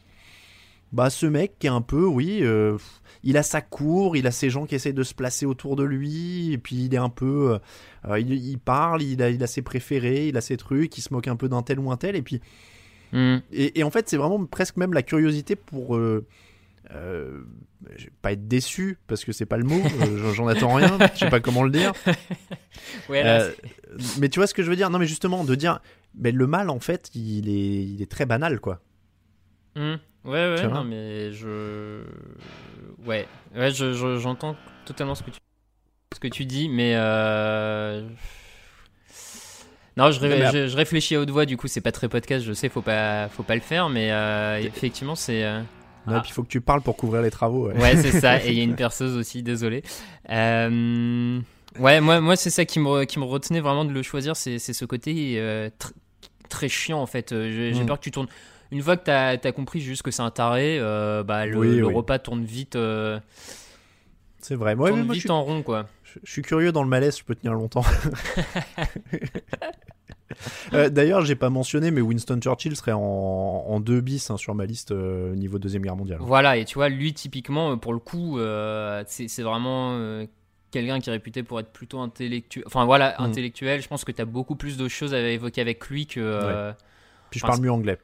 [0.92, 2.42] bah ce mec qui est un peu, oui,
[3.25, 5.83] il a sa cour, il a ses gens qui essayent de se placer autour de
[5.83, 7.59] lui, et puis il est un peu,
[8.16, 11.27] il, parle, il a, il a ses préférés, il a ses trucs, il se moque
[11.27, 12.40] un peu d'un tel ou un tel, et puis
[13.12, 13.37] Mm.
[13.53, 15.97] Et, en fait, c'est vraiment presque même la curiosité pour.
[15.97, 16.27] Euh,
[16.95, 17.42] euh,
[18.23, 21.31] pas être déçu parce que c'est pas le mot, euh, j'en attends rien, je sais
[21.31, 21.92] pas comment le dire.
[23.11, 23.53] Euh,
[24.21, 24.90] mais tu vois ce que je veux dire?
[24.90, 25.81] Non, mais justement, de dire,
[26.14, 28.81] mais le mal en fait, il est, il est très banal quoi.
[29.75, 29.95] Mm.
[30.25, 32.03] Ouais, ouais, non, mais je.
[33.05, 35.40] Ouais, ouais j'entends totalement ce que tu,
[36.14, 36.95] ce que tu dis, mais.
[39.97, 42.69] Non, je, je, réfléchis à haute voix, du coup, c'est pas très podcast, je sais,
[42.69, 45.43] faut pas, faut pas le faire, mais euh, effectivement, c'est.
[45.43, 45.61] Euh...
[46.07, 46.21] Ah.
[46.21, 47.71] puis il faut que tu parles pour couvrir les travaux.
[47.71, 49.83] Ouais, c'est ça, et il y a une perceuse aussi, désolé.
[50.31, 51.41] Euh...
[51.79, 54.59] Ouais, moi, moi c'est ça qui me, qui me retenait vraiment de le choisir, c'est
[54.59, 55.71] ce côté euh,
[56.49, 57.31] très chiant en fait.
[57.31, 57.87] J'ai mm.
[57.87, 58.29] peur que tu tournes.
[58.73, 59.11] Une fois que tu
[59.49, 60.79] as, compris juste que c'est un taré,
[61.25, 62.77] bah, le, le repas tourne vite
[64.49, 64.77] C'est vrai.
[64.77, 65.89] Moi, Tourne mais moi, vite je, suis, en rond, quoi.
[66.05, 67.83] je- je suis curieux dans le malaise, je peux tenir longtemps.
[70.75, 74.55] Euh, D'ailleurs, j'ai pas mentionné, mais Winston Churchill serait en, en 2 bis hein, sur
[74.55, 76.19] ma liste euh, niveau Deuxième Guerre mondiale.
[76.21, 79.99] Voilà, et tu vois, lui, typiquement, euh, pour le coup, euh, c'est vraiment
[80.73, 82.65] quelqu'un qui est réputé pour être plutôt intellectuel.
[82.67, 83.23] Enfin, voilà, Mm.
[83.25, 83.81] intellectuel.
[83.81, 86.73] Je pense que tu as beaucoup plus de choses à évoquer avec lui que.
[87.31, 87.99] Puis je parle mieux anglais.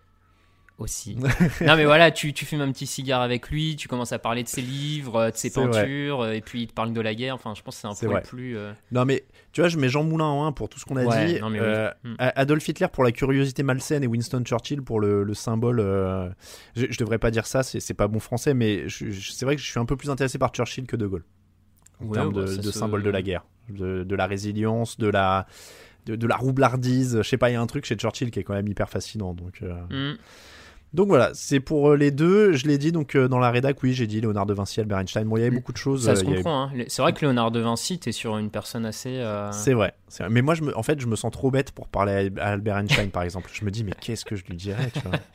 [0.83, 1.17] Aussi.
[1.61, 4.43] non mais voilà, tu, tu fumes un petit cigare avec lui, tu commences à parler
[4.43, 5.65] de ses livres, euh, de ses vrai.
[5.71, 7.35] peintures, euh, et puis il te parle de la guerre.
[7.35, 8.57] Enfin, je pense que c'est un peu plus.
[8.59, 10.97] euh, Non, mais tu vois, je mets Jean Moulin en 1 pour tout ce qu'on
[10.97, 11.41] a Ouais, dit.
[11.41, 11.65] non, mais oui.
[11.67, 12.15] Euh, Mm.
[12.19, 15.81] A- Adolf Hitler pour la curiosité malsaine et Winston Churchill pour le, le symbole.
[15.81, 16.29] euh,
[16.77, 19.71] Je, je devrais pas dire ça, c'est pas bon français, mais c'est vrai que je
[19.71, 21.25] suis un peu plus intéressé par Churchill que De Gaulle.
[22.01, 24.99] En Ouais, termes de, ça de se- symbole de la guerre, de, de la résilience,
[24.99, 25.47] de la,
[26.07, 27.19] de, de la roublardise.
[27.19, 28.91] Je sais pas, il y a un truc chez Churchill qui est quand même hyper
[28.91, 29.35] fascinant.
[29.35, 30.17] Donc, euh, hmm.
[30.95, 32.53] Donc voilà, c'est pour euh, les deux.
[32.53, 34.99] Je l'ai dit donc euh, dans la rédac, oui, j'ai dit Léonard de Vinci, Albert
[34.99, 35.25] Einstein.
[35.25, 36.05] Bon, il y avait beaucoup de choses.
[36.05, 36.65] Ça euh, se comprend.
[36.65, 36.73] hein.
[36.89, 39.17] C'est vrai que Léonard de Vinci, t'es sur une personne assez.
[39.19, 39.95] euh, C'est vrai.
[40.29, 42.77] Mais moi, je me, en fait, je me sens trop bête pour parler à Albert
[42.77, 43.51] Einstein, par exemple.
[43.53, 45.19] Je me dis, mais qu'est-ce que je lui dirais, tu vois?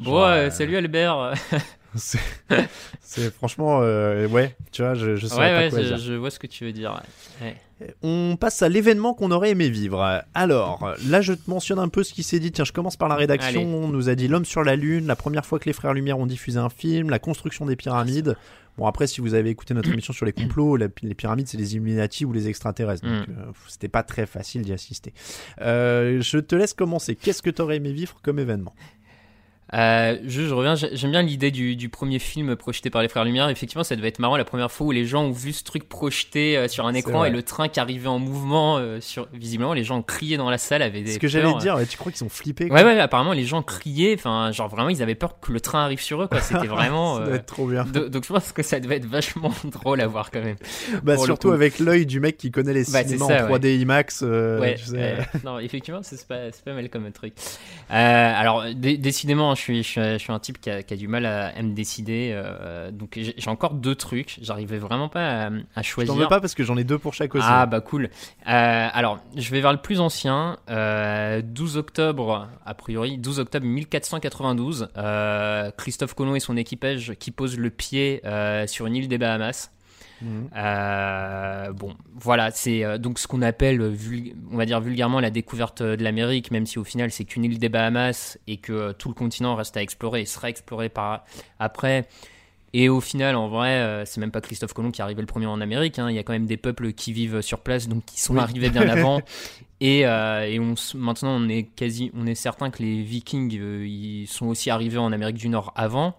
[0.00, 1.34] Bon, euh, salut Albert.
[1.94, 6.46] C'est franchement, euh, ouais, tu vois, je, je ouais, ouais, quoi je, vois ce que
[6.46, 7.00] tu veux dire.
[7.42, 7.56] ouais.
[8.02, 10.22] On passe à l'événement qu'on aurait aimé vivre.
[10.34, 12.50] Alors, là, je te mentionne un peu ce qui s'est dit.
[12.50, 13.60] Tiens, je commence par la rédaction.
[13.60, 13.70] Allez.
[13.72, 16.18] On nous a dit L'homme sur la Lune, la première fois que les Frères Lumière
[16.18, 18.36] ont diffusé un film, la construction des pyramides.
[18.76, 21.56] Bon, après, si vous avez écouté notre émission sur les complots, la- les pyramides, c'est
[21.56, 23.06] les Illuminati ou les extraterrestres.
[23.06, 23.32] Donc, Mm.
[23.38, 25.14] euh, c'était pas très facile d'y assister.
[25.60, 27.14] Euh, je te laisse commencer.
[27.14, 28.74] Qu'est-ce que tu aurais aimé vivre comme événement?
[29.74, 33.08] Euh, je, je reviens, j'ai- j'aime bien l'idée du, du premier film projeté par les
[33.08, 33.48] Frères Lumière.
[33.50, 35.88] Effectivement, ça devait être marrant la première fois où les gens ont vu ce truc
[35.88, 38.78] projeté euh, sur un écran et le train qui arrivait en mouvement.
[38.78, 39.28] euh, sur...
[39.34, 42.10] Visiblement, les gens criaient dans la salle, avaient des Ce que j'allais dire, tu crois
[42.12, 44.14] qu'ils ont flippé Ouais, ouais, apparemment, les gens criaient.
[44.14, 46.40] Enfin, genre vraiment, ils avaient peur que le train arrive sur eux, quoi.
[46.40, 47.18] C'était vraiment.
[47.18, 47.84] Ça doit être trop bien.
[47.84, 50.56] do- Donc, je pense que ça devait être vachement drôle à voir quand même.
[51.02, 53.78] Bah, le surtout avec l'œil du mec qui connaît les Bah, cinémas ça, en 3D
[53.80, 54.22] IMAX.
[54.22, 54.96] ouais, tu sais.
[54.96, 55.18] ouais.
[55.44, 57.34] non, effectivement, c'est pas, pas mal comme truc.
[57.90, 60.94] Euh, alors, dé- décidément, je suis, je, suis, je suis un type qui a, qui
[60.94, 62.30] a du mal à, à me décider.
[62.32, 64.38] euh, donc, j'ai encore deux trucs.
[64.40, 66.14] J'arrivais vraiment pas à, à Je choisir.
[66.14, 67.44] t'en veux pas parce que j'en ai deux pour chaque aussi.
[67.48, 68.04] Ah bah cool.
[68.48, 70.56] Euh, alors, je vais vers le plus ancien.
[70.70, 74.88] euh, 12 octobre, a priori, 12 octobre 1492.
[74.96, 78.22] euh, Christophe Colomb et son équipage qui posent le pied
[78.66, 79.70] sur une île des Bahamas.
[80.22, 80.50] Mhm.
[80.56, 83.94] Euh, bon, voilà, c'est euh, donc ce qu'on appelle, euh,
[84.50, 87.58] on va dire vulgairement, la découverte de l'Amérique, même si au final c'est qu'une île
[87.58, 91.24] des Bahamas et que tout le continent reste à explorer et sera exploré par
[91.58, 92.06] après.
[92.74, 95.46] Et au final, en vrai, c'est même pas Christophe Colomb qui est arrivé le premier
[95.46, 95.98] en Amérique.
[95.98, 96.10] hein.
[96.10, 98.40] Il y a quand même des peuples qui vivent sur place, donc qui sont Oui.
[98.40, 99.22] arrivés bien avant.
[99.80, 103.86] Et, euh, et on, maintenant, on est quasi, on est certain que les Vikings, euh,
[103.86, 106.14] ils sont aussi arrivés en Amérique du Nord avant.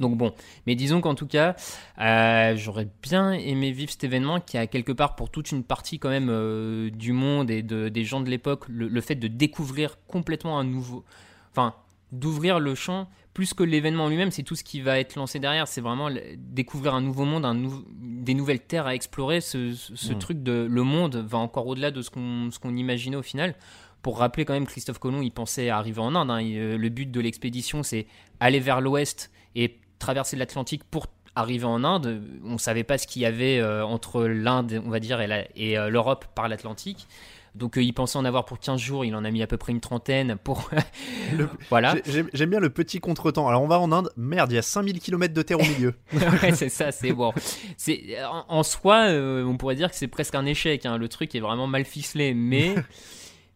[0.00, 0.32] Donc bon,
[0.66, 1.54] mais disons qu'en tout cas,
[2.00, 5.98] euh, j'aurais bien aimé vivre cet événement qui a quelque part pour toute une partie
[5.98, 9.28] quand même euh, du monde et de, des gens de l'époque, le, le fait de
[9.28, 11.04] découvrir complètement un nouveau,
[11.52, 11.74] enfin
[12.12, 15.68] d'ouvrir le champ plus que l'événement lui-même, c'est tout ce qui va être lancé derrière.
[15.68, 16.08] C'est vraiment
[16.38, 19.40] découvrir un nouveau monde, un nou- des nouvelles terres à explorer.
[19.40, 20.18] Ce, ce- ce Mm.
[20.18, 23.54] truc de le monde va encore au-delà de ce qu'on imaginait au final.
[24.02, 26.30] Pour rappeler quand même, Christophe Colomb, il pensait arriver en Inde.
[26.30, 26.40] hein.
[26.40, 28.06] Il- euh, le but de l'expédition, c'est
[28.40, 32.20] aller vers l'ouest et traverser l'Atlantique pour arriver en Inde.
[32.44, 35.78] On ne savait pas ce qu'il y avait euh, entre l'Inde, on va dire, et
[35.78, 37.06] euh, l'Europe par l'Atlantique.
[37.56, 39.56] Donc euh, il pensait en avoir pour 15 jours, il en a mis à peu
[39.56, 40.70] près une trentaine pour...
[41.36, 41.96] Le- voilà.
[42.06, 43.48] J'ai- J'aime bien le petit contretemps.
[43.48, 45.94] Alors on va en Inde, merde, il y a 5000 km de terre au milieu.
[46.12, 47.32] ouais, c'est ça, c'est bon.
[48.28, 50.86] En, en soi, euh, on pourrait dire que c'est presque un échec.
[50.86, 50.96] hein.
[50.96, 52.76] Le truc est vraiment mal ficelé, mais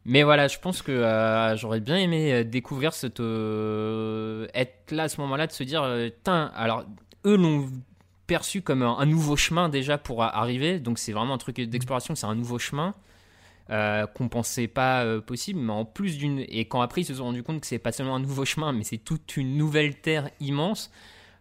[0.06, 5.04] mais voilà, je pense que euh, j'aurais bien aimé euh, découvrir cette euh, être là
[5.04, 5.82] à ce moment-là, de se dire,
[6.22, 6.84] Tain, alors
[7.24, 7.70] eux l'ont
[8.26, 10.78] perçu comme un, nouveau chemin déjà pour arriver.
[10.78, 12.94] Donc c'est vraiment un truc d'exploration, c'est un nouveau chemin.
[13.68, 17.42] Qu'on pensait pas possible, mais en plus d'une et quand après ils se sont rendus
[17.42, 20.92] compte que c'est pas seulement un nouveau chemin, mais c'est toute une nouvelle terre immense.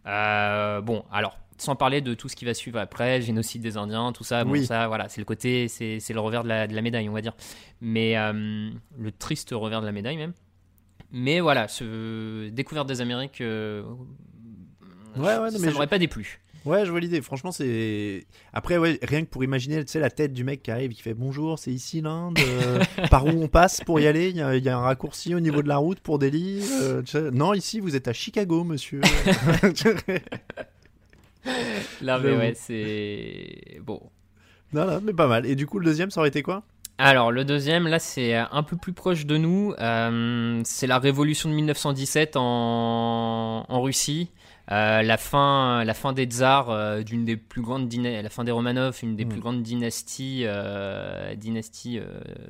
[0.06, 4.24] Bon, alors, sans parler de tout ce qui va suivre après, génocide des Indiens, tout
[4.24, 4.66] ça, bon, Oui.
[4.66, 7.14] ça, voilà, c'est le côté, c'est c'est le revers de la, de la médaille, on
[7.14, 7.36] va dire.
[7.82, 10.34] Mais euh, le triste revers de la médaille, même.
[11.12, 13.84] Mais voilà, ce découverte des Amériques, euh,
[15.16, 16.40] Ouais, ouais, non, ça je- m'aurait pas déplu.
[16.66, 17.22] Ouais, je vois l'idée.
[17.22, 18.26] Franchement, c'est.
[18.54, 21.02] Après, ouais, rien que pour imaginer, tu sais, la tête du mec qui arrive, qui
[21.02, 22.40] fait bonjour, c'est ici l'Inde.
[22.40, 22.80] euh,
[23.12, 25.36] par où on passe pour y aller Il y, a- il y a un raccourci
[25.36, 26.62] au niveau de la route pour Delhi.
[26.82, 29.02] euh, non, ici, vous êtes à Chicago, monsieur.
[32.02, 33.80] Là, mais ouais, c'est.
[33.82, 34.02] Bon.
[34.74, 35.46] non, non, mais pas mal.
[35.46, 36.64] Et du coup, le deuxième, ça aurait été quoi?
[37.00, 39.74] Alors, le deuxième, là, c'est un peu plus proche de nous.
[39.80, 44.30] Euh, c'est la révolution de 1917 en, en Russie.
[44.72, 48.52] Euh, la fin, la fin des tsars, euh, d'une des plus grandes la fin des
[48.52, 49.30] Romanov, une des Mm.
[49.30, 50.46] plus grandes dynasties,
[51.36, 52.00] dynasties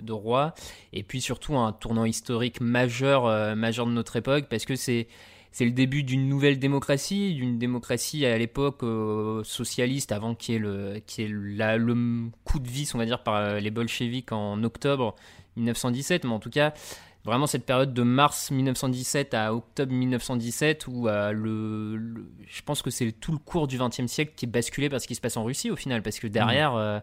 [0.01, 0.53] de rois,
[0.91, 5.08] et puis surtout un tournant historique majeur, majeur de notre époque, parce que c'est
[5.53, 10.57] c'est le début d'une nouvelle démocratie, d'une démocratie à l'époque euh, socialiste, avant qu'il y
[10.57, 10.95] ait le,
[11.77, 15.15] le coup de vis, on va dire, par euh, les bolcheviks en octobre
[15.55, 16.73] 1917, mais en tout cas,
[17.23, 22.81] vraiment cette période de mars 1917 à octobre 1917 où euh, le, le- je pense
[22.81, 25.21] que c'est tout le cours du XXe siècle qui est basculé par ce qui se
[25.21, 26.01] passe en Russie au final.
[26.01, 26.99] Parce que derrière euh,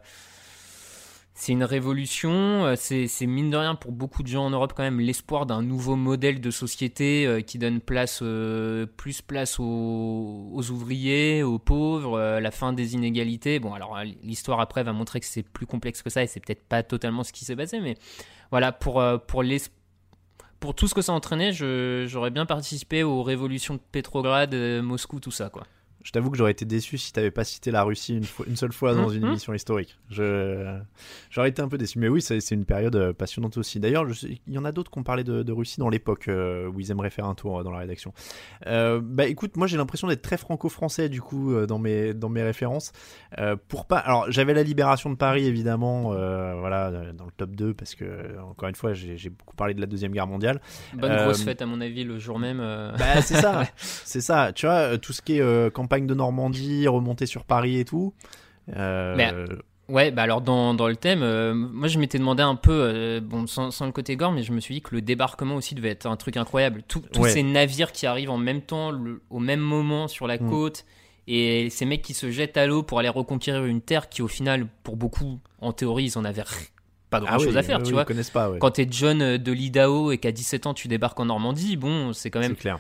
[1.41, 4.83] c'est une révolution, euh, c'est mine de rien pour beaucoup de gens en Europe quand
[4.83, 10.71] même l'espoir d'un nouveau modèle de société euh, qui donne place euh, plus place aux,
[10.71, 13.59] ouvriers, aux pauvres, la fin des inégalités.
[13.59, 16.63] Bon alors l'histoire après va montrer que c'est plus complexe que ça et c'est peut-être
[16.63, 17.97] pas totalement ce qui s'est passé mais
[18.51, 19.43] voilà pour pour
[20.61, 25.31] pour tout ce que ça entraînait, j'aurais bien participé aux révolutions de Pétrograd, Moscou, tout
[25.31, 25.63] ça quoi.
[26.03, 28.57] Je t'avoue que j'aurais été déçu si t'avais pas cité la Russie une, fois- une
[28.57, 29.29] seule fois dans une Mhm.
[29.33, 29.99] émission historique.
[30.11, 30.79] Je,
[31.31, 31.99] j'aurais été un peu déçu.
[31.99, 33.81] Mais oui, c'est c'est une période euh, passionnante aussi.
[33.81, 36.69] D'ailleurs, il y en a d'autres qui ont parlé de, de Russie dans l'époque euh,
[36.69, 38.15] où ils aimeraient faire un tour euh, dans la rédaction.
[38.67, 42.43] Euh, bah écoute, moi j'ai l'impression d'être très franco-français du coup dans mes dans mes
[42.43, 42.93] références.
[43.69, 46.11] Pour pas, alors j'avais la libération de Paris évidemment,
[46.59, 49.81] voilà dans le top 2 parce que encore une fois j'ai j'ai beaucoup parlé de
[49.81, 50.61] la deuxième guerre mondiale.
[50.95, 52.59] Bonne grosse fête à mon avis le jour même.
[52.99, 54.53] Bah c'est ça, c'est ça.
[54.55, 58.15] Tu vois, tout ce qui est euh, campagne de Normandie, remontée sur Paris et tout.
[58.77, 59.33] euh, Mais-
[59.89, 63.21] Ouais, bah alors dans, dans le thème, euh, moi je m'étais demandé un peu, euh,
[63.21, 65.75] bon sans, sans le côté gore, mais je me suis dit que le débarquement aussi
[65.75, 66.85] devait être un truc incroyable.
[66.87, 67.31] Tout- tous Ouais.
[67.31, 70.49] ces navires qui arrivent en même temps, le- au même moment sur la Mm.
[70.49, 70.85] côte,
[71.27, 74.29] et ces mecs qui se jettent à l'eau pour aller reconquérir une terre qui au
[74.29, 76.45] final, pour beaucoup, en théorie, ils en avaient
[77.11, 78.05] pas grand ah chose oui, à faire, oui, tu oui, vois.
[78.33, 78.53] Pas.
[78.61, 82.31] Quand t'es John de l'Idaho et qu'à 17 ans tu débarques en Normandie, bon, c'est
[82.31, 82.53] quand même.
[82.53, 82.79] C'est clair.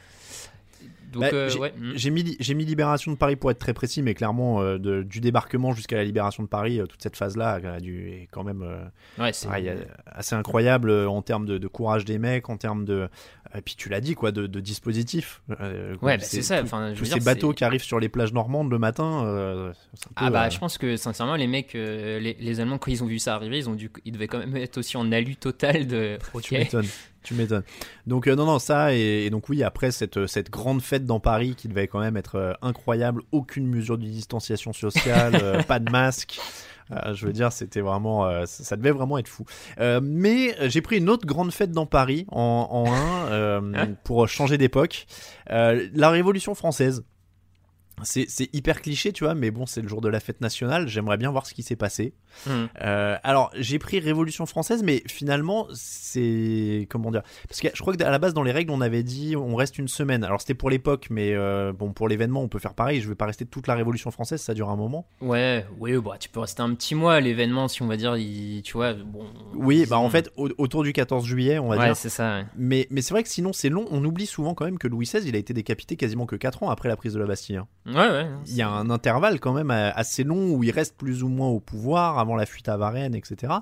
[1.12, 1.72] Donc, Bah, euh, j'ai- ouais.
[1.76, 1.92] mm.
[1.96, 2.10] J'ai
[2.54, 5.96] mis, libération de Paris pour être très précis, mais clairement, euh, de- du débarquement jusqu'à
[5.96, 8.84] la libération de Paris, euh, toute cette phase-là a dû- est quand même euh,
[9.22, 9.46] Ouais, c'est.
[9.48, 9.72] pareil,
[10.06, 13.08] assez incroyable en termes de, de courage des mecs, en termes de.
[13.56, 15.42] Et puis tu l'as dit, quoi, de, de dispositifs.
[15.48, 16.62] Ouais, bah, c'est ça.
[16.62, 19.22] Enfin, tous ces bateaux qui arrivent sur les plages normandes le matin.
[19.24, 19.72] peu,
[20.16, 23.18] Ah bah je pense que sincèrement les mecs, les, les Allemands quand ils ont vu
[23.18, 26.18] ça arriver, ils ont dû, ils devaient quand même être aussi en alu total de.
[26.34, 26.54] Ok.
[27.22, 27.64] Tu m'étonnes.
[28.06, 31.20] Donc euh, non non ça et, et donc oui après cette cette grande fête dans
[31.20, 35.78] Paris qui devait quand même être euh, incroyable, aucune mesure de distanciation sociale, euh, pas
[35.78, 36.40] de masque.
[36.92, 39.44] Euh, je veux dire, c'était vraiment, euh, ça, ça devait vraiment être fou.
[39.78, 43.60] Euh, mais euh, j'ai pris une autre grande fête dans Paris en, en un euh,
[43.76, 45.06] Hein pour changer d'époque.
[45.50, 47.04] Euh, la Révolution française.
[48.04, 50.88] C'est hyper cliché, tu vois, mais bon, c'est le jour de la fête nationale.
[50.88, 52.14] J'aimerais bien voir ce qui s'est passé.
[52.46, 52.66] Hmm.
[52.82, 55.66] Euh, alors, j'ai pris Révolution française, mais finalement,
[56.04, 58.80] c'est comment dire Parce que je crois que à la base, dans les règles, on
[58.80, 60.24] avait dit on reste une semaine.
[60.24, 63.00] Alors, c'était pour l'époque, mais euh, bon, pour l'événement, on peut faire pareil.
[63.00, 65.06] Je vais pas rester toute la Révolution française, ça dure un moment.
[65.20, 68.16] Ouais, oui, bah tu peux rester un petit mois à l'événement si on va dire,
[68.16, 69.26] il- tu vois, bon.
[69.54, 71.96] Oui, bah en fait, au- autour du 14 juillet, on va Ouais, dire.
[71.96, 72.36] c'est ça.
[72.38, 72.44] ouais.
[72.56, 73.86] Mais, mais c'est vrai que sinon, c'est long.
[73.90, 76.62] On oublie souvent quand même que Louis XVI, il a été décapité quasiment que 4
[76.62, 77.56] ans après la prise de la Bastille.
[77.56, 77.66] hein.
[77.94, 78.26] Ouais, ouais.
[78.46, 81.28] Il y a un intervalle quand même euh, assez long où il reste plus ou
[81.28, 83.52] moins au pouvoir avant la fuite à Varennes, etc.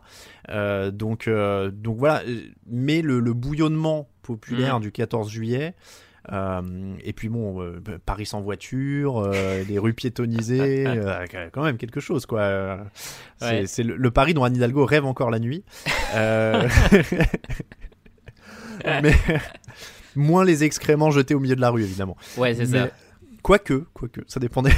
[0.51, 2.23] Euh, donc, euh, donc voilà.
[2.67, 4.83] Mais le, le bouillonnement populaire Mhm.
[4.83, 5.75] du 14 juillet.
[6.33, 9.31] euh, et puis bon, euh, Paris sans voiture,
[9.69, 10.85] les rues piétonnisées,
[11.53, 12.79] quand même quelque chose quoi.
[13.39, 13.67] C'est Ouais.
[13.67, 15.65] c'est le, le Paris dont Anne Hidalgo rêve encore la nuit.
[19.03, 19.15] Mais
[20.17, 22.17] moins les excréments jetés au milieu de la rue évidemment.
[22.37, 22.91] Ouais, c'est Mais- ça.
[23.43, 24.73] Quoique, quoique, ça dépendait.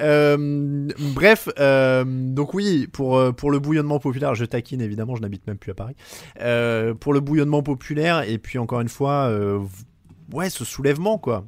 [0.00, 5.22] euh, bref, euh, donc oui, pour, euh, pour le bouillonnement populaire, je taquine évidemment, je
[5.22, 5.94] n'habite même plus à Paris.
[7.00, 9.30] Pour le bouillonnement populaire, et puis encore une fois,
[10.32, 11.46] ouais, ce soulèvement, quoi.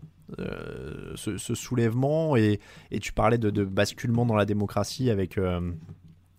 [1.17, 5.39] Ce, soulèvement, et, et tu parlais de basculement dans la démocratie avec.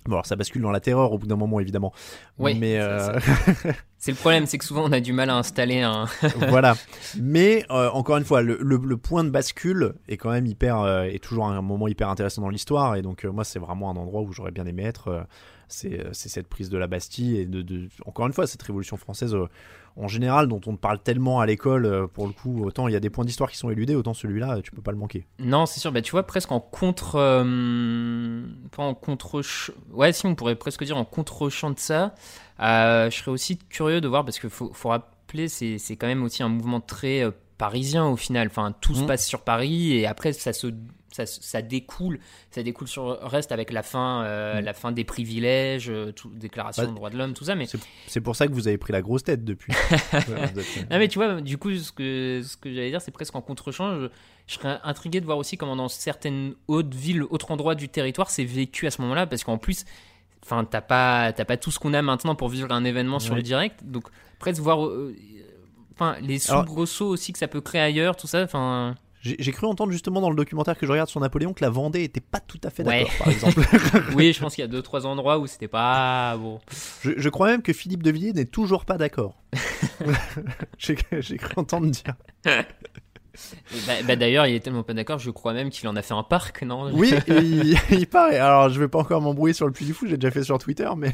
[0.09, 1.93] Bon, alors ça bascule dans la terreur au bout d'un moment, évidemment.
[2.37, 3.19] Oui, mais c'est euh,
[3.97, 6.05] C'est le problème, c'est que souvent on a du mal à installer un.
[6.49, 6.75] voilà.
[7.19, 10.79] Mais euh, encore une fois, le, le- le point de bascule est quand même hyper,
[10.79, 12.95] euh, est toujours un moment hyper intéressant dans l'histoire.
[12.95, 15.25] Et donc euh, moi, c'est vraiment un endroit où j'aurais bien aimé être.
[15.67, 19.35] c'est cette prise de la Bastille et de, de- encore une fois cette Révolution française
[19.99, 21.85] en général dont on parle tellement à l'école.
[21.85, 24.13] euh, pour le coup, autant il y a des points d'histoire qui sont éludés, autant
[24.13, 25.27] celui-là, euh, tu peux pas le manquer.
[25.39, 25.91] Non, c'est sûr.
[25.91, 27.15] Bah, tu vois, presque en contre.
[27.15, 28.41] euh,
[28.75, 29.41] pas en contre.
[29.91, 32.13] Ouais, si, on pourrait presque dire en contre-champ de ça.
[32.61, 36.23] euh, je serais aussi curieux de voir, parce qu'il faut, faut rappeler, c'est quand même
[36.23, 38.47] aussi un mouvement très euh, parisien au final.
[38.47, 39.07] Enfin, tout se Mm.
[39.07, 40.67] passe sur Paris et après ça se
[41.11, 42.19] ça, ça découle,
[42.51, 44.65] ça découle sur le reste avec la fin, euh, Mm.
[44.65, 47.55] la fin des privilèges, euh, tout- déclaration Bah, des droits de l'homme, tout ça.
[47.55, 47.65] Mais
[48.07, 49.73] C'est- pour ça que vous avez pris la grosse tête depuis.
[50.91, 53.41] Non mais tu vois, du coup, ce que, ce que j'allais dire, c'est presque en
[53.41, 53.95] contre-champ.
[53.99, 54.07] Je,
[54.47, 58.29] je serais intrigué de voir aussi comment dans certaines autres villes, autres endroits du territoire,
[58.29, 59.85] c'est vécu à ce moment-là, parce qu'en plus,
[60.43, 63.35] enfin, t'as pas, t'as pas tout ce qu'on a maintenant pour vivre un événement sur
[63.35, 64.05] le direct, donc
[64.39, 65.15] presque voir, euh,
[65.93, 68.95] enfin, les soubresauts aussi que ça peut créer ailleurs, tout ça, enfin.
[69.21, 72.03] J'ai cru entendre justement dans le documentaire que je regarde sur Napoléon que la Vendée
[72.03, 72.99] était pas tout à fait Ouais.
[73.03, 73.61] d'accord, par exemple.
[74.15, 76.59] oui, je pense qu'il y a deux trois endroits où c'était pas bon.
[77.03, 79.35] je, je crois même que Philippe de Villiers n'est toujours pas d'accord.
[80.77, 82.13] J'ai cru entendre dire.
[82.45, 86.13] Bah, bah, d'ailleurs, il est tellement pas d'accord, je crois même qu'il en a fait
[86.13, 86.91] un parc, non?
[86.93, 88.37] Oui, il, il paraît.
[88.37, 90.57] Alors, je vais pas encore m'embrouiller sur le Puy du Fou, j'ai déjà fait sur
[90.57, 91.11] Twitter, mais.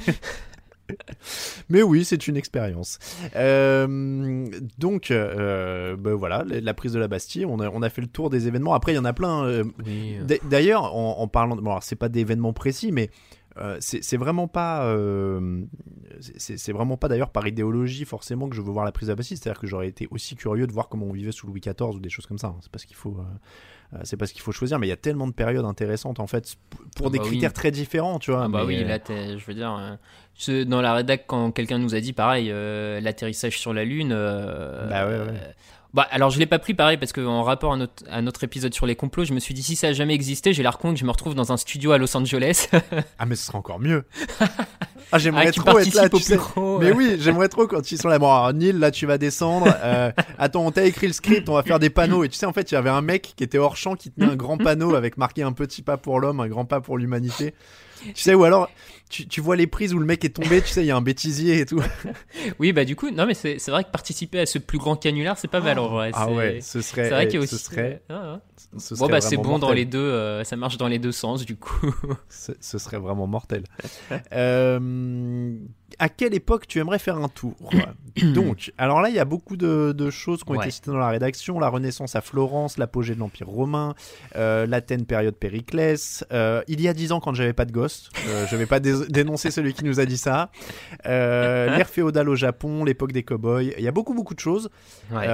[1.70, 3.00] Mais oui, c'est une expérience.
[3.36, 4.46] Euh,
[4.78, 8.08] donc, euh, ben voilà, la prise de la Bastille, on a, on a fait le
[8.08, 8.74] tour des événements.
[8.74, 9.46] Après, il y en a plein.
[9.46, 10.18] euh, Oui,
[10.50, 13.10] D'ailleurs, en, en parlant, de, bon, alors c'est pas d'événements précis, mais
[13.80, 14.94] c'est vraiment pas,
[16.20, 19.16] c'est vraiment pas d'ailleurs par idéologie forcément que je veux voir la prise de la
[19.16, 19.38] Bastille.
[19.38, 22.00] C'est-à-dire que j'aurais été aussi curieux de voir comment on vivait sous Louis XIV ou
[22.00, 22.48] des choses comme ça.
[22.48, 22.58] hein.
[22.62, 23.18] C'est pas ce qu'il faut,
[24.04, 24.80] c'est pas ce qu'il faut choisir.
[24.80, 26.56] Mais il y a tellement de périodes intéressantes en fait
[26.96, 27.32] pour Ah des bah oui.
[27.32, 28.44] critères très différents, tu vois.
[28.46, 29.00] Ah bah mais, oui, euh, là,
[29.38, 29.98] je veux dire,
[30.50, 34.12] euh, dans la rédac, quand quelqu'un nous a dit pareil, euh, l'atterrissage sur la Lune.
[34.12, 35.40] euh, Bah ouais, ouais.
[35.96, 38.74] Bah, alors je l'ai pas pris pareil parce qu'en rapport à notre, à notre épisode
[38.74, 40.94] sur les complots, je me suis dit si ça a jamais existé, j'ai l'air con
[40.94, 42.68] que je me retrouve dans un studio à Los Angeles.
[43.18, 44.04] Ah mais ce serait encore mieux.
[44.42, 44.48] ah
[45.14, 46.10] ah, j'aimerais qui trop être là.
[46.10, 46.38] tu sais.
[46.58, 46.92] Mais ouais.
[46.92, 48.20] oui, j'aimerais trop quand ils sont là.
[48.20, 49.68] Bon, alors, Neil, là, tu vas descendre.
[49.86, 52.24] Euh, attends, on t'a écrit le script, on va faire des panneaux.
[52.24, 54.10] Et tu sais, en fait, il y avait un mec qui était hors champ qui
[54.10, 56.98] tenait un grand panneau avec marqué un petit pas pour l'homme, un grand pas pour
[56.98, 57.54] l'humanité.
[58.14, 58.70] Tu sais, ou alors,
[59.10, 60.96] tu, tu vois les prises où le mec est tombé, tu sais, il y a
[60.96, 61.82] un bêtisier et tout.
[62.60, 65.38] Oui, bah du coup, non mais c'est vrai que participer à ce plus grand canular,
[65.38, 66.12] c'est pas mal en vrai.
[66.14, 67.06] ah ouais, ce serait.
[67.06, 67.64] C'est vrai qu'il y a ce aussi.
[67.66, 68.40] serait, Ah, ah.
[68.78, 71.12] ce Bon serait bah c'est bon dans les deux, euh, ça marche dans les deux
[71.12, 71.94] sens du coup.
[72.30, 73.64] Ce, ce serait vraiment mortel.
[74.34, 75.56] Euh,
[76.00, 77.56] à quelle époque tu aimerais faire un tour
[78.34, 80.66] Donc, alors là, il y a beaucoup de, de choses qui ont Ouais.
[80.66, 81.60] été citées dans la rédaction.
[81.60, 83.94] La Renaissance à Florence, l'apogée de l'Empire romain,
[84.38, 86.24] euh, l'Athènes période Périclès.
[86.32, 88.80] euh, il y a dix ans, quand j'avais pas de gosse, euh, je vais pas
[88.80, 90.50] dé- dénoncer celui qui nous a dit ça.
[91.06, 93.64] Euh, L'ère féodale au Japon, l'époque des cow-boys.
[93.78, 94.70] Il y a beaucoup, beaucoup de choses.
[95.12, 95.28] Ouais.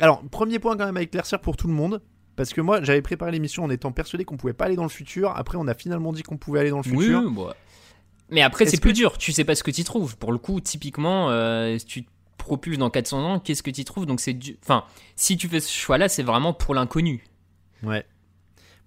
[0.00, 2.00] Alors, premier point quand même à éclaircir pour tout le monde.
[2.34, 4.90] Parce que moi, j'avais préparé l'émission en étant persuadé qu'on pouvait pas aller dans le
[4.90, 5.32] futur.
[5.34, 7.22] Après, on a finalement dit qu'on pouvait aller dans le Oui, futur.
[7.24, 7.48] oui, bon.
[8.30, 9.18] Mais après, c'est plus dur.
[9.18, 10.16] Tu sais pas ce que tu trouves.
[10.16, 13.84] Pour le coup, typiquement, euh, si tu te propulses dans 400 ans, qu'est-ce que tu
[13.84, 14.06] trouves?
[14.06, 14.56] Donc, c'est du...
[14.62, 17.24] Enfin, si tu fais ce choix-là, c'est vraiment pour l'inconnu.
[17.82, 18.04] Ouais.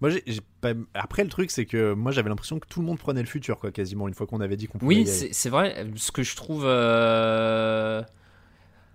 [0.02, 0.74] Moi, j'ai j'ai pas...
[0.94, 3.60] Après, le truc, c'est que moi, j'avais l'impression que tout le monde prenait le futur,
[3.60, 4.96] quoi, quasiment, une fois qu'on avait dit qu'on pouvait.
[4.96, 5.88] Oui, c'est vrai.
[5.96, 8.02] Ce que je trouve euh,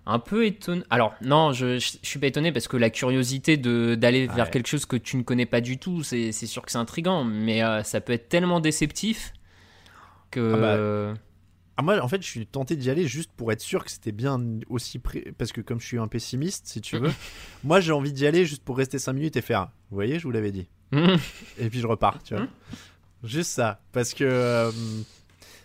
[0.07, 0.82] un peu étonnant.
[0.90, 4.47] Alors, non, je, je, je suis pas étonné parce que la curiosité de- d'aller vers
[4.47, 4.51] Ouais.
[4.51, 7.24] quelque chose que tu ne connais pas du tout, c'est sûr que c'est intriguant.
[7.24, 9.32] Mais euh, ça peut être tellement déceptif
[10.35, 10.53] que.
[10.55, 11.20] Ah bah,
[11.76, 14.12] Ah, moi, en fait, je suis tenté d'y aller juste pour être sûr que c'était
[14.12, 15.32] bien aussi près.
[15.37, 17.11] Parce que, comme je suis un pessimiste, si tu veux,
[17.64, 19.70] moi, j'ai envie d'y aller juste pour rester 5 minutes et faire.
[19.91, 20.68] Vous voyez, je vous l'avais dit.
[21.59, 22.47] Et puis je repars, tu vois.
[23.24, 23.80] Juste ça.
[23.93, 24.70] Parce que euh,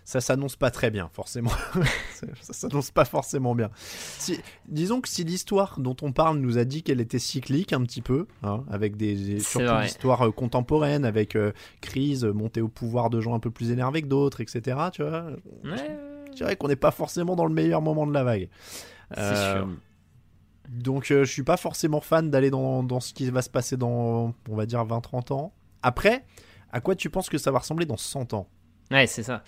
[0.10, 1.52] ça s'annonce pas très bien, forcément.
[2.42, 3.70] ça s'annonce pas forcément bien.
[4.18, 7.84] Si, disons que si l'histoire dont on parle nous a dit qu'elle était cyclique un
[7.84, 11.52] petit peu, hein, avec des, des- surtout l'histoire euh, contemporaine, avec euh,
[11.82, 14.78] crise, euh, montée au pouvoir de gens un peu plus énervés que d'autres, etc.
[14.92, 15.26] Tu vois,
[15.64, 15.98] Ouais.
[16.32, 18.50] je dirais qu'on n'est pas forcément dans le meilleur moment de la vague.
[19.16, 19.68] C'est sûr.
[20.70, 23.78] Donc euh, je suis pas forcément fan d'aller dans, dans ce qui va se passer
[23.78, 25.54] dans, on va dire, 20-30 ans.
[25.84, 26.26] Après,
[26.72, 28.48] à quoi tu penses que ça va ressembler dans 100 ans?
[28.92, 29.44] Ouais, c'est ça.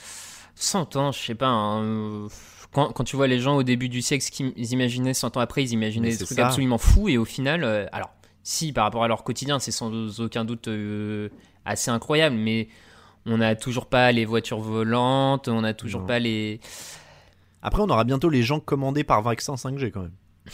[0.55, 1.47] 100 ans, je sais pas.
[1.47, 2.27] hein, euh,
[2.73, 5.39] Quand, quand tu vois les gens au début du siècle, ce qu'ils imaginaient 100 ans
[5.41, 6.47] après, ils imaginaient Mais des trucs ça.
[6.47, 7.09] absolument fous.
[7.09, 8.09] Et au final, euh, alors,
[8.43, 11.29] si par rapport à leur quotidien, c'est sans aucun doute euh,
[11.65, 12.67] assez incroyable, mais
[13.25, 16.07] on n'a toujours pas les voitures volantes, on n'a toujours Non.
[16.07, 16.59] pas les.
[17.61, 20.13] Après, on aura bientôt les gens commandés par vaccin 5G quand même.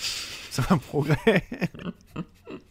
[0.50, 1.44] C'est un progrès.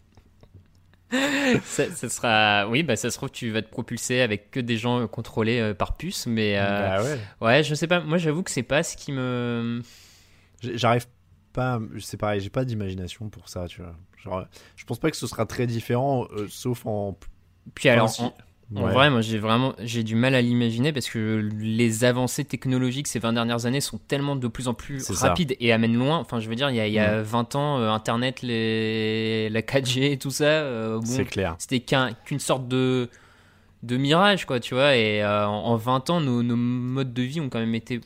[1.11, 2.67] ça, ça sera.
[2.69, 5.73] Oui, bah ça se trouve, tu vas te propulser avec que des gens contrôlés euh,
[5.73, 6.57] par puce, mais.
[6.57, 7.19] euh, Bah ouais.
[7.41, 7.99] Ouais, je sais pas.
[8.01, 9.81] Moi, j'avoue que c'est pas ce qui me.
[10.61, 11.07] J'arrive
[11.53, 11.79] pas.
[11.99, 13.95] C'est pareil, j'ai pas d'imagination pour ça, tu vois.
[14.23, 14.45] Genre,
[14.75, 17.17] je pense pas que ce sera très différent, euh, sauf en.
[17.75, 18.33] Puis alors, en-
[18.75, 18.91] En Ouais.
[18.93, 23.17] vrai, moi j'ai vraiment j'ai du mal à l'imaginer parce que les avancées technologiques ces
[23.19, 25.29] 20 dernières années sont tellement de plus en plus ça.
[25.29, 26.17] rapides et amènent loin.
[26.17, 29.49] Enfin, je veux dire, il y a, il y a 20 ans, euh, Internet, les,
[29.49, 31.23] la 4G et tout ça, euh, bon,
[31.57, 33.09] c'était qu'un- qu'une sorte de,
[33.83, 34.97] de mirage, quoi, tu vois.
[34.97, 38.01] Et euh, en, en 20 ans, nos, nos modes de vie ont quand même été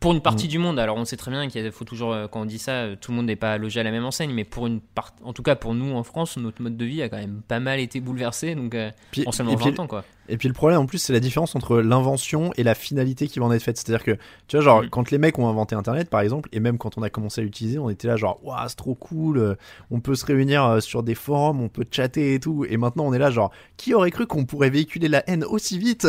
[0.00, 0.78] pour une partie du monde.
[0.78, 3.10] Alors on sait très bien qu'il faut toujours, euh, quand on dit ça, euh, tout
[3.10, 5.42] le monde n'est pas logé à la même enseigne, mais pour une part, en tout
[5.42, 8.00] cas pour nous en France, notre mode de vie a quand même pas mal été
[8.00, 10.04] bouleversé, donc euh, Puis- en seulement et puis- 20 ans quoi.
[10.28, 13.38] Et puis le problème en plus, c'est la différence entre l'invention et la finalité qui
[13.38, 13.76] va en être faite.
[13.78, 14.88] C'est-à-dire que, tu vois, genre, Mm.
[14.90, 17.44] quand les mecs ont inventé Internet, par exemple, et même quand on a commencé à
[17.44, 19.54] l'utiliser, on était là, genre, waouh, c'est trop cool, euh,
[19.90, 22.64] on peut se réunir euh, sur des forums, on peut chatter et tout.
[22.68, 25.78] Et maintenant, on est là, genre, qui aurait cru qu'on pourrait véhiculer la haine aussi
[25.78, 26.06] vite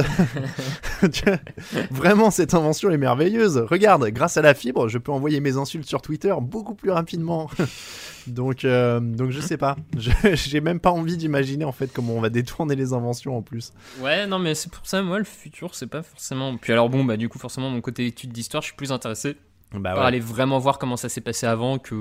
[1.91, 3.57] Vraiment, cette invention est merveilleuse.
[3.57, 7.49] Regarde, grâce à la fibre, je peux envoyer mes insultes sur Twitter beaucoup plus rapidement.
[8.31, 9.75] donc, euh, donc, je sais pas.
[10.33, 13.71] J'ai même pas envie d'imaginer en fait comment on va détourner les inventions en plus.
[14.01, 16.57] Ouais, non, mais c'est pour ça, moi, le futur, c'est pas forcément.
[16.57, 19.35] Puis alors, bon, bah, du coup, forcément, mon côté étude d'histoire, je suis plus intéressé
[19.73, 21.95] Bah par aller vraiment voir comment ça s'est passé avant que.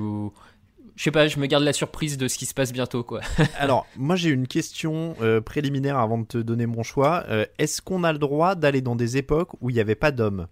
[0.96, 3.20] Je sais pas, je me garde la surprise de ce qui se passe bientôt, quoi.
[3.58, 7.22] Alors, moi j'ai une question euh, préliminaire avant de te donner mon choix.
[7.28, 10.10] Euh, Est-ce qu'on a le droit d'aller dans des époques où il n'y avait pas
[10.10, 10.48] d'hommes?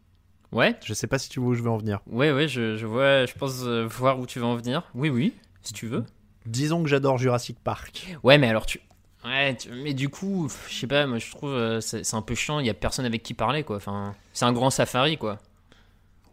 [0.52, 1.98] Ouais, Je sais pas si tu vois où je veux en venir.
[2.06, 4.84] ouais, ouais, je, je vois, je pense euh, voir où tu vas en venir.
[4.94, 5.34] Oui, oui,
[5.66, 6.04] si tu veux.
[6.46, 8.16] Disons que j'adore Jurassic Park.
[8.22, 8.80] Ouais, mais alors tu.
[9.24, 12.34] Ouais, tu- mais du coup, je sais pas, moi je trouve euh, c'est un peu
[12.36, 13.76] chiant, il y a personne avec qui parler, quoi.
[13.76, 15.38] Enfin, c'est un grand safari, quoi.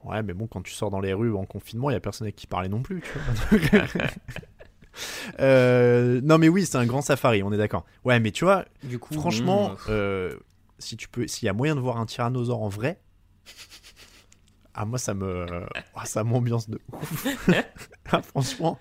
[0.04, 2.26] Ouais, mais bon, quand tu sors dans les rues en confinement, il y a personne
[2.26, 3.02] avec qui parler non plus.
[3.02, 3.84] tu vois.
[5.40, 7.84] Euh, non, mais oui, c'est un grand safari, on est d'accord.
[8.04, 10.36] Ouais, mais tu vois, Du coup, franchement, bon, euh,
[10.78, 13.00] si tu peux, s'il y a moyen de voir un tyrannosaure en vrai,
[14.74, 15.46] ah moi ça me,
[15.96, 17.28] ah, ça m'ambiance de ouf.
[18.12, 18.78] Ah, franchement,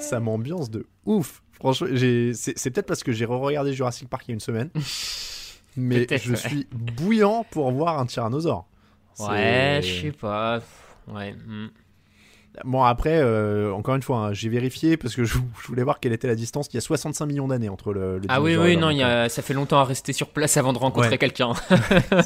[0.00, 1.42] ça m'ambiance de ouf.
[1.52, 4.40] Franchement, j'ai, c'est, c'est peut-être parce que j'ai re-regardé Jurassic Park il y a une
[4.40, 4.70] semaine,
[5.76, 6.36] mais Peut-être, je ouais.
[6.36, 8.66] suis bouillant pour voir un tyrannosaure.
[9.20, 10.60] Ouais, je sais pas.
[11.06, 11.32] Ouais.
[11.32, 11.68] hmm.
[12.64, 16.00] Bon après, euh, encore une fois, hein, j'ai vérifié parce que je, je voulais voir
[16.00, 16.68] quelle était la distance.
[16.72, 18.18] Il y a 65 millions d'années entre le.
[18.18, 20.28] le Ah oui, oui, non, il y donc, a, ça fait longtemps à rester sur
[20.28, 21.18] place avant de rencontrer Ouais.
[21.18, 21.52] quelqu'un.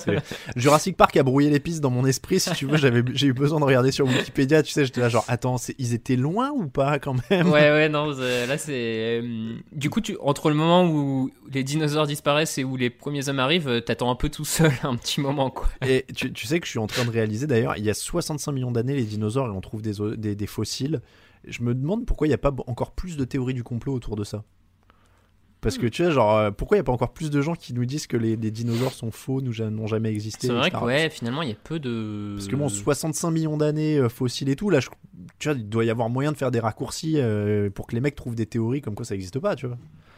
[0.08, 0.18] euh,
[0.56, 2.40] Jurassic Park a brouillé les pistes dans mon esprit.
[2.40, 4.62] Si tu veux, j'avais, j'ai eu besoin de regarder sur Wikipédia.
[4.62, 7.48] Tu sais, j'étais là genre, attends, ils étaient loin ou pas quand même?
[7.50, 9.20] Ouais, ouais, non, là c'est.
[9.22, 13.28] euh, Du coup, tu, entre le moment où les dinosaures disparaissent et où les premiers
[13.28, 15.68] hommes arrivent, euh, t'attends un peu tout seul un petit moment, quoi.
[15.86, 17.94] Et tu, tu sais que je suis en train de réaliser d'ailleurs, il y a
[17.94, 21.00] 65 millions d'années, les dinosaures, et on trouve des, des, des fossiles.
[21.46, 24.14] Je me demande pourquoi il n'y a pas encore plus de théories du complot autour
[24.16, 24.44] de ça.
[25.62, 25.80] Parce Hmm.
[25.82, 27.74] que tu sais, genre, euh, pourquoi il n'y a pas encore plus de gens qui
[27.74, 31.10] nous disent que les, les dinosaures sont faux, n'ont jamais existé C'est vrai que, ouais,
[31.10, 32.34] finalement, il y a peu de.
[32.36, 34.88] Parce que bon, 65 millions d'années euh, fossiles et tout, là, je-
[35.38, 38.00] tu vois, il doit y avoir moyen de faire des raccourcis euh, pour que les
[38.00, 39.76] mecs trouvent des théories comme quoi ça n'existe pas, tu vois.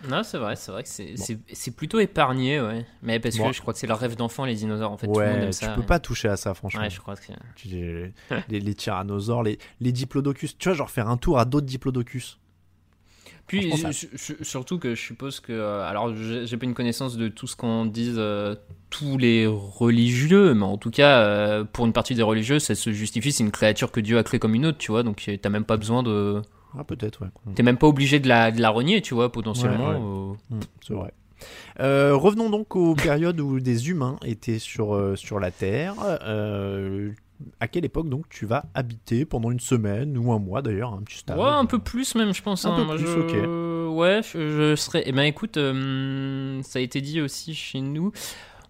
[0.09, 1.23] Non, c'est vrai, c'est vrai que c'est Bon.
[1.25, 2.85] c'est- c'est plutôt épargné, ouais.
[3.03, 3.49] Mais parce Bon.
[3.49, 5.07] que je crois que c'est leur rêve d'enfant, les dinosaures, en fait.
[5.07, 5.69] tout le monde ouais, aime tu ça.
[5.75, 5.87] peux ouais.
[5.87, 6.81] pas toucher à ça, franchement.
[6.81, 7.33] Ouais, je crois que
[7.67, 8.13] les,
[8.49, 12.39] les, les tyrannosaures, les, les diplodocus, tu vois, genre faire un tour à d'autres diplodocus.
[13.49, 13.91] Puis ça-
[14.43, 17.85] surtout que je suppose que euh, alors j'ai pas une connaissance de tout ce qu'en
[17.85, 18.55] disent euh,
[18.89, 22.93] tous les religieux, mais en tout cas euh, pour une partie des religieux ça se
[22.93, 25.49] justifie, c'est une créature que Dieu a créée comme une autre, tu vois, donc t'as
[25.51, 26.41] même pas besoin de,
[26.79, 27.29] Ah, peut-être, ouais.
[27.55, 30.31] t'es même pas obligé de la, de la renier, tu vois, potentiellement.
[30.31, 30.37] Ouais.
[30.51, 31.13] Mm, c'est vrai.
[31.81, 35.95] Euh, revenons donc aux périodes où des humains étaient sur, euh, sur la Terre.
[36.23, 37.11] Euh,
[37.59, 41.03] à quelle époque donc tu vas habiter pendant une semaine ou un mois d'ailleurs, un
[41.03, 42.65] petit stage Ouais, un peu plus même, je pense.
[42.65, 42.77] Un hein.
[42.77, 43.89] peu Moi, plus, je...
[43.89, 45.03] Ouais, je, je serais.
[45.07, 48.13] Eh ben, écoute, ça a été dit aussi chez nous.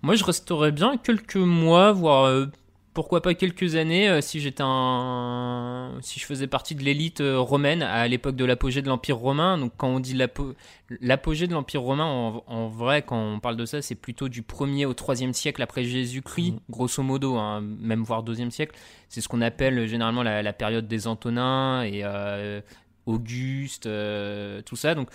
[0.00, 2.48] Moi, je resterais bien quelques mois, voire
[2.94, 7.38] pourquoi pas quelques années, euh, si j'étais un, si je faisais partie de l'élite euh,
[7.38, 9.56] romaine à l'époque de l'apogée de l'Empire romain.
[9.58, 10.54] Donc, quand on dit l'apo-
[11.00, 14.42] l'apogée de l'Empire romain, en, en vrai, quand on parle de ça, c'est plutôt du
[14.42, 16.58] 1er au 3e siècle après Jésus-Christ, Mhm.
[16.70, 18.74] grosso modo, hein, même voire 2e siècle.
[19.08, 22.60] C'est ce qu'on appelle euh, généralement la, la période des Antonins et euh,
[23.06, 24.94] Auguste, euh, tout ça.
[24.94, 25.08] Donc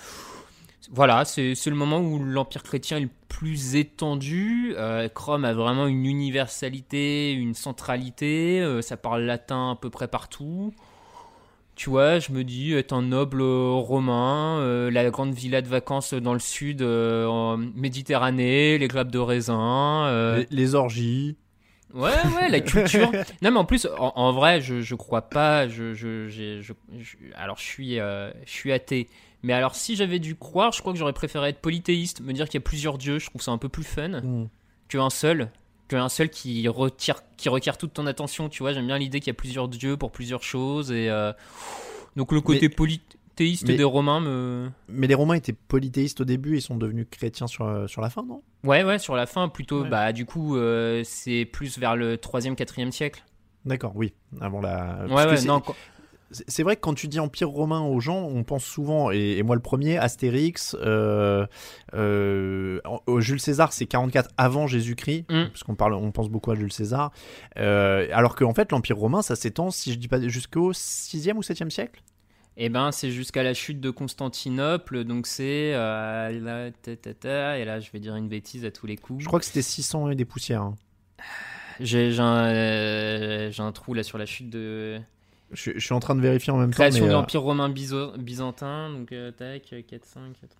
[0.91, 4.73] voilà, c'est le moment où l'empire chrétien est le plus étendu.
[4.77, 8.61] Euh, Rome a vraiment une universalité, une centralité.
[8.61, 10.73] euh, ça parle latin à peu près partout.
[11.75, 15.67] Tu vois, je me dis, être un noble euh, romain, euh, la grande villa de
[15.67, 20.35] vacances dans le sud, en Méditerranée, les globes de raisin.
[20.37, 21.35] les, les orgies.
[21.93, 23.11] Ouais, ouais, la culture.
[23.41, 25.67] non, mais en plus, en, en vrai, je, je crois pas.
[25.67, 25.93] Je,
[27.35, 29.07] alors, je suis, je suis athée.
[29.47, 32.49] Mais alors, si j'avais dû croire, je crois que j'aurais préféré être polythéiste, me dire
[32.49, 33.17] qu'il y a plusieurs dieux.
[33.17, 34.49] Je trouve ça un peu plus fun Mm.
[34.89, 35.49] qu'un seul.
[35.87, 38.49] Qu'un seul qui, retire, qui requiert toute ton attention.
[38.49, 40.91] Tu vois, j'aime bien l'idée qu'il y a plusieurs dieux pour plusieurs choses.
[40.91, 41.31] Et euh,
[42.17, 44.69] donc, le côté Mais- polythéiste des Romains me.
[44.89, 48.09] Mais les Romains étaient polythéistes au début, ils sont devenus chrétiens sur, euh, sur la
[48.09, 48.41] fin, non?
[48.65, 49.83] Ouais, ouais, sur la fin, plutôt.
[49.83, 49.89] Ouais.
[49.89, 53.23] Bah, du coup, euh, c'est plus vers le 3e, 4e siècle.
[53.63, 55.05] D'accord, oui, avant la.
[55.07, 55.61] Ouais, parce ouais, non.
[55.61, 55.75] quand-
[56.31, 59.43] c'est vrai que quand tu dis Empire romain aux gens, on pense souvent, et, et
[59.43, 61.45] moi le premier, Astérix, euh,
[61.93, 62.79] euh,
[63.19, 65.45] Jules César, c'est 44 avant Jésus-Christ, Mm.
[65.47, 67.11] parce qu'on parle, on pense beaucoup à Jules César,
[67.57, 71.41] Euh, alors qu'en fait l'Empire romain, ça s'étend, si je dis pas jusqu'au 6e ou
[71.43, 72.01] 7e siècle?
[72.57, 77.99] Eh ben, c'est jusqu'à la chute de Constantinople, donc c'est euh, et là, je vais
[77.99, 79.21] dire une bêtise à tous les coups.
[79.23, 80.61] Je crois que c'était 600 et des poussières.
[80.63, 80.75] hein.
[81.79, 84.99] J'ai j'ai un, euh, j'ai un trou là sur la chute de
[85.53, 87.05] Je, je suis en train de vérifier en même création temps.
[87.05, 90.55] mais, de euh, l'Empire romain biso- byzantin, donc euh, tac, 4, 5, 4,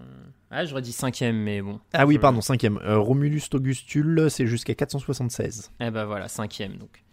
[0.50, 1.80] Ah, j'aurais dit 5ème, mais bon.
[1.94, 2.78] Ah oui, pardon, 5e.
[2.96, 7.04] Romulus Augustule, c'est jusqu'à 476, Eh ben voilà, 5ème donc.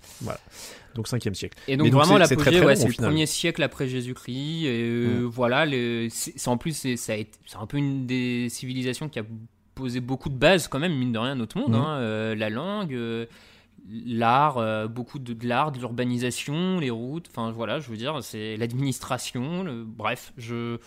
[0.95, 1.59] donc 5e siècle.
[1.67, 4.65] Et donc, donc, vraiment l'apogée, ouais, c'est le premier siècle après Jésus-Christ.
[4.67, 5.25] Et euh, Mm.
[5.25, 5.67] voilà,
[6.11, 7.27] c'est en plus c'est
[7.61, 9.25] un peu une des civilisations qui a
[9.75, 11.73] posé beaucoup de bases quand même, mine de rien, à notre monde.
[11.73, 11.75] Mm.
[11.75, 11.99] hein.
[11.99, 13.27] Euh, la langue, euh,
[13.89, 17.27] l'art, euh, beaucoup de, de l'art, de l'urbanisation, les routes.
[17.31, 19.63] Enfin voilà, je veux dire, c'est l'administration.
[19.65, 20.79] le- Bref, je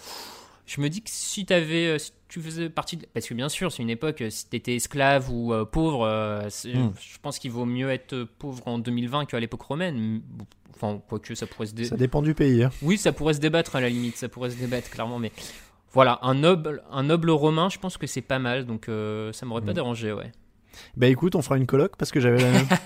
[0.65, 3.47] je me dis que si t'avais, euh, si tu faisais partie, de- parce que bien
[3.47, 6.93] sûr, c'est une époque, euh, si t'étais esclave ou euh, pauvre, euh, c'est- Mm.
[6.99, 10.21] je pense qu'il vaut mieux être pauvre en 2020 qu'à l'époque romaine.
[10.75, 12.63] Enfin, quoique ça pourrait se dé- Ça dépend du pays.
[12.63, 12.69] hein.
[12.81, 15.31] Oui, ça pourrait se débattre à la limite, ça pourrait se débattre clairement, mais
[15.93, 18.89] voilà, un noble, un noble romain, je pense que c'est pas mal, donc
[19.31, 19.75] ça m'aurait pas Mm.
[19.75, 20.31] dérangé, ouais.
[20.95, 22.65] Bah écoute, on fera une coloc parce que j'avais la même.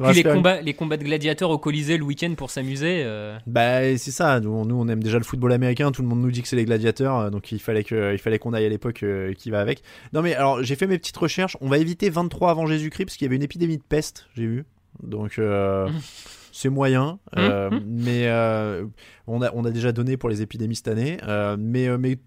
[0.00, 3.02] Puis les une- combats, les combats de gladiateurs au Colisée le week-end pour s'amuser.
[3.04, 6.20] euh, Bah c'est ça, nous, nous, on aime déjà le football américain, tout le monde
[6.20, 8.66] nous dit que c'est les gladiateurs, euh, donc il fallait que il fallait qu'on aille
[8.66, 9.82] à l'époque euh, qui va avec.
[10.12, 13.16] Non mais alors j'ai fait mes petites recherches, on va éviter 23 avant Jésus-Christ parce
[13.16, 14.64] qu'il y avait une épidémie de peste, j'ai vu.
[15.02, 15.88] Donc euh,
[16.52, 18.84] c'est moyen, euh, mais euh,
[19.26, 21.18] on a on a déjà donné pour les épidémies cette année,
[21.58, 22.18] mais mais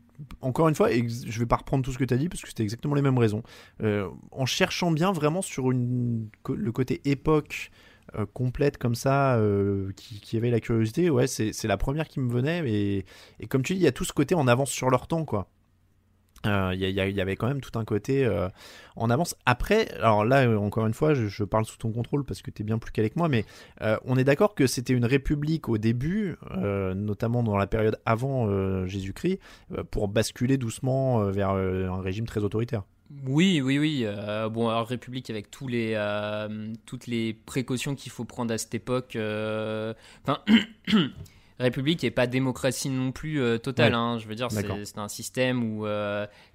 [0.41, 2.41] encore une fois, ex- je vais pas reprendre tout ce que tu as dit parce
[2.41, 3.43] que c'était exactement les mêmes raisons.
[3.81, 7.71] Euh, en cherchant bien vraiment sur le côté époque
[8.15, 12.19] euh, complète comme ça, euh, qui, avait la curiosité, ouais, c'est c'est la première qui
[12.19, 12.69] me venait.
[12.69, 13.05] Et,
[13.39, 15.23] et comme tu dis, il y a tout ce côté en avance sur leur temps,
[15.25, 15.49] quoi.
[16.45, 18.49] Euh, Il il y avait quand même tout un côté euh,
[18.95, 19.35] en avance.
[19.45, 22.61] Après, alors là, euh, encore une fois, je, parle sous ton contrôle parce que tu
[22.61, 23.45] es bien plus calé que moi, mais
[23.81, 27.99] euh, on est d'accord que c'était une république au début, euh, notamment dans la période
[28.05, 29.39] avant euh, Jésus-Christ,
[29.77, 32.83] euh, pour basculer doucement euh, vers euh, un régime très autoritaire.
[33.27, 34.03] Oui, oui, oui.
[34.05, 39.15] euh, bon, alors République avec euh, toutes les précautions qu'il faut prendre à cette époque.
[39.15, 40.39] euh, Enfin,
[41.61, 43.93] République et pas démocratie non plus euh, totale.
[43.93, 43.97] Ouais.
[43.97, 45.85] hein, je veux dire, c'était un système où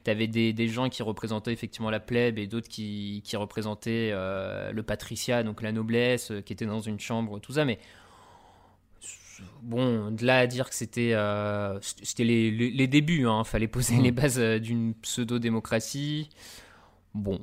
[0.05, 4.11] tu avais des, des gens qui représentaient effectivement la plèbe et d'autres qui, qui représentaient
[4.13, 7.65] euh, le patriciat, donc la noblesse, euh, qui était dans une chambre, tout ça.
[7.65, 7.79] Mais
[9.63, 13.69] bon, de là à dire que c'était euh, c'était les, les, les débuts, hein, fallait
[13.69, 14.03] poser Mm.
[14.03, 16.29] les bases euh, d'une pseudo-démocratie.
[17.15, 17.41] Bon,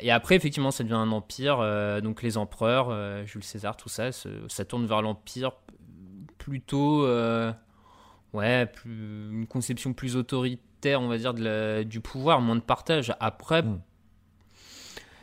[0.00, 3.88] et après effectivement ça devient un empire, euh, donc les empereurs, euh, Jules César, tout
[3.88, 5.52] ça, ça tourne vers l'empire
[6.48, 7.52] plutôt, euh,
[8.32, 12.60] ouais, plus, une conception plus autoritaire, on va dire, de la- du pouvoir, moins de
[12.60, 13.14] partage.
[13.20, 13.80] Après, Mm.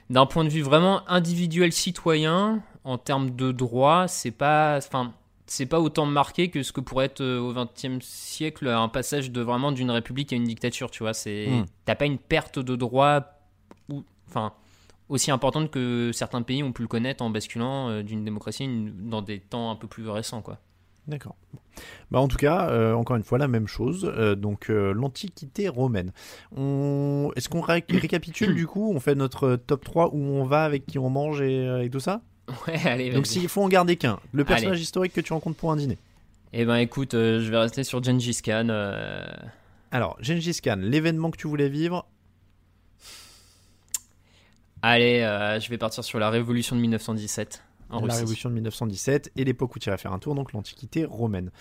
[0.10, 5.14] d'un point de vue vraiment individuel citoyen, en termes de droits, c'est pas, enfin,
[5.48, 9.32] c'est pas autant marqué que ce que pourrait être euh, au XXe siècle un passage
[9.32, 10.92] de vraiment d'une république à une dictature.
[10.92, 11.66] Tu vois, c'est, Mm.
[11.86, 13.26] t'as pas une perte de droits,
[13.90, 14.54] ou, enfin,
[15.10, 19.10] aussi importante que certains pays ont pu le connaître en basculant euh, d'une démocratie une-
[19.10, 20.60] dans des temps un peu plus récents, quoi.
[21.08, 21.36] D'accord.
[21.54, 21.60] Bon.
[22.10, 24.12] Bah en tout cas, euh, encore une fois, la même chose.
[24.18, 26.12] euh, donc euh, l'Antiquité romaine.
[26.56, 27.32] On...
[27.36, 30.86] Est-ce qu'on ré- récapitule du coup On fait notre top 3 où on va, avec
[30.86, 32.22] qui on mange et, et tout ça?
[32.68, 34.82] Ouais, allez, Donc s'il faut en garder qu'un, le personnage Allez.
[34.82, 35.98] historique que tu rencontres pour un dîner.
[36.54, 38.70] Eh ben écoute, je vais rester sur Gengis Khan.
[39.92, 42.08] Alors, Gengis Khan, l'événement que tu voulais vivre,
[44.82, 45.20] Allez,
[45.60, 48.20] je vais partir sur la révolution de 1917 en la Russie.
[48.20, 51.52] révolution de 1917 et l'époque où tu irais faire un tour, donc l'Antiquité romaine.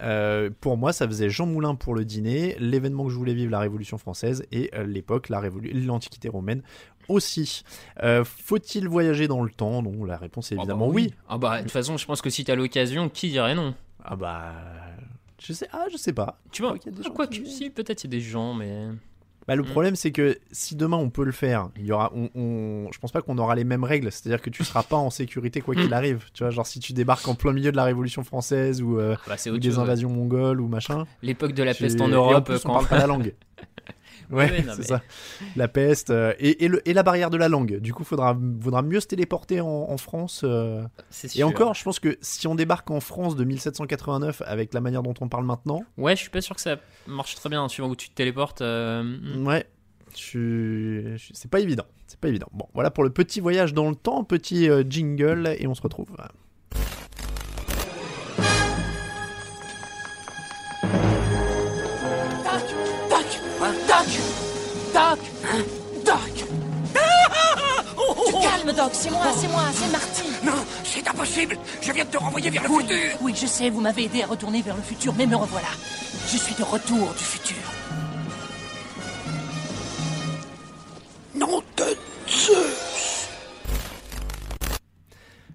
[0.00, 3.50] Euh, pour moi, ça faisait Jean Moulin pour le dîner, l'événement que je voulais vivre,
[3.50, 6.62] la Révolution française, et euh, l'époque, la l'Antiquité romaine
[7.08, 7.64] aussi.
[8.02, 9.82] Euh, Faut-il voyager dans le temps?
[9.82, 11.12] Non, la réponse est Ah bah évidemment oui.
[11.28, 13.74] Ah bah de toute façon, je pense que si t'as l'occasion, qui dirait non?
[14.02, 14.52] Ah bah,
[15.38, 16.38] je sais, ah je sais pas.
[16.50, 18.18] Tu vois crois qu'il y a des gens Quoi que si, peut-être il y a
[18.18, 18.88] des gens, mais
[19.46, 19.66] Bah, le Mm.
[19.66, 22.98] problème, c'est que si demain on peut le faire, il y aura, on, on- je
[22.98, 24.10] pense pas qu'on aura les mêmes règles.
[24.10, 25.92] C'est-à-dire que tu seras pas en sécurité quoi qu'il Mm.
[25.94, 26.24] arrive.
[26.32, 29.16] Tu vois, genre si tu débarques en plein milieu de la Révolution française ou, euh,
[29.28, 31.04] bah, ou autre des invasions mongoles ou machin.
[31.22, 33.34] L'époque de la tu- peste en Europe, plus, on quand parle pas la langue.
[34.30, 35.02] Ouais, c'est mais- ça.
[35.56, 37.78] La peste euh, et, et, le- et la barrière de la langue.
[37.78, 40.42] Du coup, faudra, faudra mieux se téléporter en, en France.
[40.44, 40.82] euh.
[41.10, 41.48] c'est Et sûr.
[41.48, 45.14] encore, je pense que si on débarque en France de 1789 avec la manière dont
[45.20, 47.96] on parle maintenant, Ouais, je suis pas sûr que ça marche très bien, suivant où
[47.96, 48.60] tu te téléportes.
[48.62, 49.46] euh, mm.
[49.46, 49.66] Ouais,
[50.14, 51.84] je suis- je- c'est pas évident.
[52.06, 52.48] C'est pas évident.
[52.52, 55.82] Bon, voilà pour le petit voyage dans le temps, petit euh, jingle, et on se
[55.82, 56.08] retrouve.
[68.72, 70.22] Doc, c'est moi, c'est moi, c'est Marty.
[70.42, 70.52] Non,
[70.84, 73.80] c'est impossible Je viens de te renvoyer vers le Oui, futur oui, je sais, vous
[73.80, 75.68] m'avez aidé à retourner vers le futur, mais me revoilà.
[76.32, 77.56] Je suis de retour du futur.
[81.34, 81.96] Non de
[82.28, 83.23] Zeus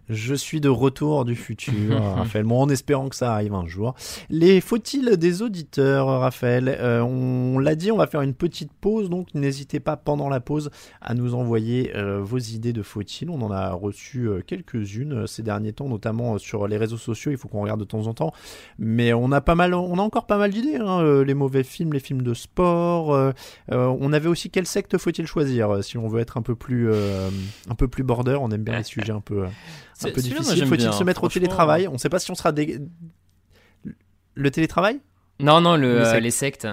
[0.10, 2.44] Je suis de retour du futur, Raphaël.
[2.44, 3.94] Bon, en espérant que ça arrive un jour.
[4.32, 9.12] Les faut-il des auditeurs, Raphaël Euh, On l'a dit, on va faire une petite pause,
[9.12, 13.30] donc n'hésitez pas pendant la pause à nous envoyer euh, vos idées de faut-il.
[13.30, 17.32] On en a reçu euh, quelques-unes ces derniers temps, notamment sur les réseaux sociaux.
[17.32, 18.34] Il faut qu'on regarde de temps en temps,
[18.80, 20.78] mais on a pas mal, on a encore pas mal d'idées.
[20.78, 23.34] hein, les mauvais films, les films de sport.
[23.70, 25.84] on avait aussi quelle secte faut-il choisir?
[25.84, 28.38] Si on veut être un peu plus, un peu plus border.
[28.42, 29.46] On aime bien les sujets un peu.
[30.06, 30.66] Un C'est- peu difficile.
[30.68, 31.88] Faut-il se mettre au télétravail?
[31.88, 32.80] On ne sait pas si on sera dé...
[34.36, 35.00] le télétravail?
[35.40, 36.24] Non, non, le, Les euh, sectes.
[36.24, 36.68] les sectes.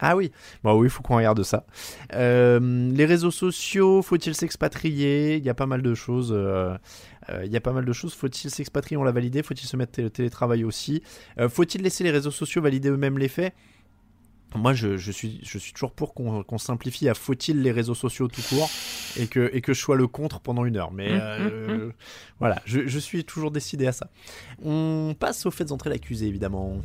[0.00, 0.32] Ah oui,
[0.62, 1.64] bon oui, il faut qu'on regarde ça.
[2.12, 5.36] Euh, les réseaux sociaux, faut-il s'expatrier?
[5.36, 6.32] Il y a pas mal de choses.
[6.36, 6.76] euh,
[7.30, 8.12] euh, Il y a pas mal de choses.
[8.12, 8.96] Faut-il s'expatrier?
[8.98, 9.42] On l'a validé.
[9.42, 11.02] Faut-il se mettre au télétravail aussi?
[11.38, 13.54] Euh, Faut-il laisser les réseaux sociaux valider eux-mêmes les faits?
[14.54, 18.28] Moi, je, je suis, je suis toujours pour qu'on simplifie à faut-il les réseaux sociaux
[18.28, 18.70] tout court
[19.18, 20.92] et que, et que je sois le contre pendant une heure.
[20.92, 21.90] Mais Mmh, euh,
[22.38, 24.08] voilà, je, je suis toujours décidé à ça.
[24.64, 26.80] On passe au fait d'entrer l'accusé, évidemment.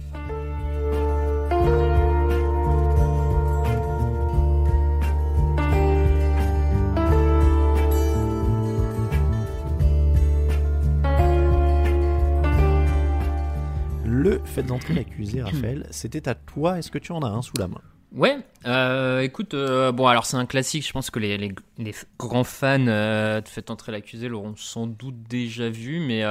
[14.21, 16.77] Le fait d'entrer l'accusé, Raphaël, c'était à toi.
[16.77, 17.79] Est-ce que tu en as un sous la main?
[18.11, 21.93] Ouais, euh, écoute, euh, bon alors c'est un classique, je pense que les, les- les
[22.17, 26.23] grands fans euh, de Faites entrer l'accusé l'auront sans doute déjà vu, mais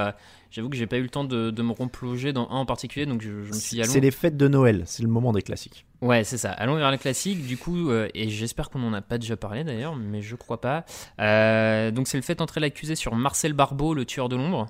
[0.51, 3.07] j'avoue que j'ai pas eu le temps de, de me replonger dans un en particulier,
[3.07, 3.91] donc je, je me suis dit allons.
[3.93, 5.87] C'est les fêtes de Noël, c'est le moment des classiques.
[6.03, 9.17] Ouais, c'est ça, allons vers le classique, du coup, et j'espère qu'on en a pas
[9.17, 10.81] déjà parlé d'ailleurs, mais je crois pas.
[11.17, 14.67] Donc c'est le fait entrer l'accusé sur Marcel Barbeau, le tueur de l'ombre?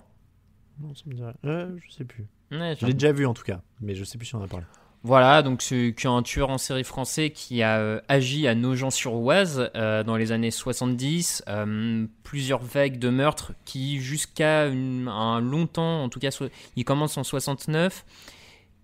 [0.80, 1.34] Non, ça me dirait.
[1.44, 2.26] Je sais plus.
[2.52, 4.44] Ouais, Je l'ai déjà vu en tout cas, mais je sais plus si on en
[4.44, 4.66] a parlé.
[5.04, 10.04] Voilà, donc c'est un tueur en série français qui a euh, agi à Nogent-sur-Oise euh,
[10.04, 16.20] dans les années 70, euh, plusieurs vagues de meurtres qui jusqu'à un longtemps, en tout
[16.20, 18.04] cas, so- il commence en 69.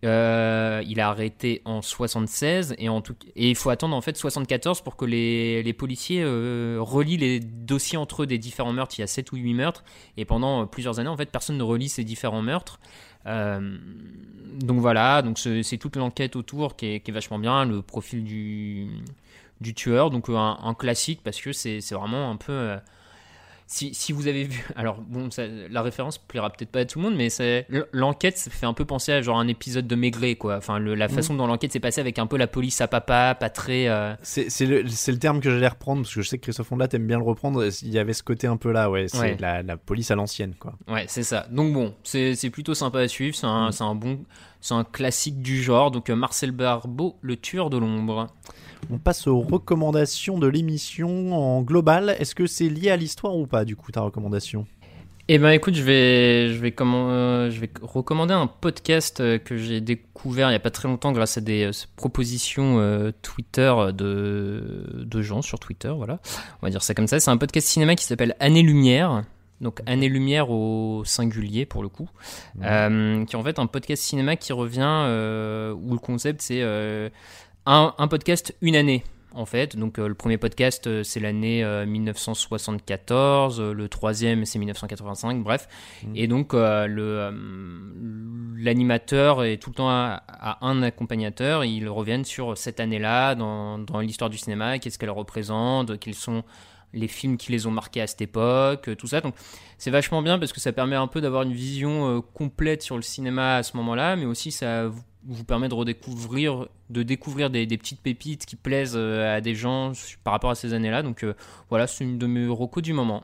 [0.05, 4.15] euh, il a arrêté en 76 et, en tout, et il faut attendre en fait
[4.15, 8.95] 74 pour que les, les policiers relient les dossiers entre eux des différents meurtres.
[8.97, 9.83] Il y a 7 ou 8 meurtres
[10.17, 12.79] et pendant plusieurs années en fait personne ne relie ces différents meurtres.
[13.27, 13.77] Euh,
[14.59, 18.87] donc voilà, donc c'est toute l'enquête autour qui est, vachement bien, le profil du,
[19.61, 22.77] du tueur, donc euh, un, classique parce que c'est c'est vraiment un peu.
[23.67, 26.99] Si, si vous avez vu, alors bon, ça- la référence plaira peut-être pas à tout
[26.99, 29.95] le monde, mais c'est l'enquête ça fait un peu penser à genre un épisode de
[29.95, 30.57] Maigret, quoi.
[30.57, 33.35] Enfin, le- la façon dont l'enquête s'est passée avec un peu la police à papa,
[33.39, 33.87] pas très.
[33.87, 37.07] euh, C'est le, terme que j'allais reprendre parce que je sais que Christophe Ondelat aime
[37.07, 37.63] bien le reprendre.
[37.81, 39.07] Il y avait ce côté un peu là, ouais.
[39.07, 39.37] C'est Ouais.
[39.39, 40.73] la, la police à l'ancienne, quoi.
[40.87, 41.47] Ouais, c'est ça.
[41.49, 43.35] Donc bon, c'est plutôt sympa à suivre.
[43.35, 44.19] C'est un, c'est un bon,
[44.65, 45.91] c'est un classique du genre.
[45.91, 48.27] Donc euh, Marcel Barbeau, le tueur de l'ombre.
[48.89, 52.15] On passe aux recommandations de l'émission en global.
[52.19, 54.65] Est-ce que c'est lié à l'histoire ou pas, du coup, ta recommandation?
[55.27, 59.39] Eh ben écoute, je vais, je vais, comment, euh, je vais recommander un podcast euh,
[59.39, 63.73] que j'ai découvert il y a pas très longtemps grâce à des euh, propositions Twitter
[63.93, 66.19] de, de gens sur Twitter, voilà.
[66.61, 67.19] On va dire ça comme ça.
[67.19, 69.23] C'est un podcast cinéma qui s'appelle Année Lumière.
[69.61, 72.09] Donc Année Lumière au singulier pour le coup,
[72.63, 76.61] Euh, qui est en fait un podcast cinéma qui revient euh, où le concept c'est
[76.61, 77.09] euh,
[77.65, 79.03] un, un podcast une année
[79.33, 79.75] en fait.
[79.77, 85.67] Donc le premier podcast c'est l'année euh, 1974, euh, le troisième c'est 1985, bref.
[86.15, 87.31] Et donc le
[88.57, 91.63] l'animateur est tout le temps à, à un accompagnateur.
[91.65, 96.43] Ils reviennent sur cette année-là dans, dans l'histoire du cinéma, qu'est-ce qu'elle représente, quels sont
[96.95, 99.21] les films qui les ont marqués à cette époque, euh, tout ça.
[99.21, 99.35] Donc
[99.77, 102.95] c'est vachement bien parce que ça permet un peu d'avoir une vision euh, complète sur
[102.95, 105.03] le cinéma à ce moment-là, mais aussi ça vous-
[105.47, 109.91] permet de redécouvrir, de découvrir des, petites pépites qui plaisent euh, à des gens
[110.23, 111.03] par rapport à ces années-là.
[111.03, 111.25] Donc
[111.69, 113.23] voilà, c'est une de mes recos du moment.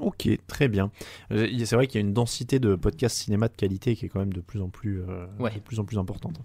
[0.00, 0.90] Ok, très bien.
[1.32, 4.08] Euh, C'est vrai qu'il y a une densité de podcasts cinéma de qualité qui est
[4.08, 5.52] quand même de plus en plus, euh, Ouais.
[5.54, 6.40] de plus en plus importante.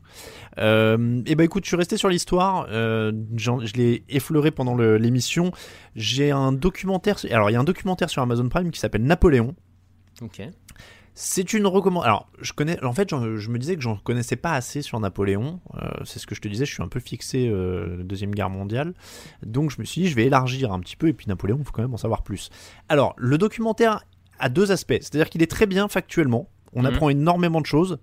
[0.57, 2.67] Euh, et ben écoute, je suis resté sur l'histoire.
[2.69, 5.51] euh, je l'ai effleuré pendant l'émission.
[5.95, 7.17] J'ai un documentaire.
[7.31, 9.55] Alors il y a un documentaire sur Amazon Prime qui s'appelle Napoléon.
[10.21, 10.41] Ok.
[11.19, 12.05] C'est une recommandation.
[12.07, 12.83] Alors, je connais.
[12.83, 15.59] En fait, je me disais que j'en connaissais pas assez sur Napoléon.
[15.73, 16.63] Euh, c'est ce que je te disais.
[16.65, 18.93] Je suis un peu fixé euh, deuxième guerre mondiale,
[19.43, 21.07] donc je me suis dit je vais élargir un petit peu.
[21.07, 22.51] Et puis Napoléon, il faut quand même en savoir plus.
[22.87, 24.03] Alors, le documentaire
[24.37, 24.93] a deux aspects.
[25.01, 26.51] C'est-à-dire qu'il est très bien factuellement.
[26.73, 26.85] On Mhm.
[26.85, 27.97] apprend énormément de choses.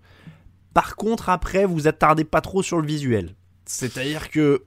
[0.73, 3.37] Par contre, après, vous attardez pas trop sur le visuel.
[3.65, 4.65] C'est-à-dire que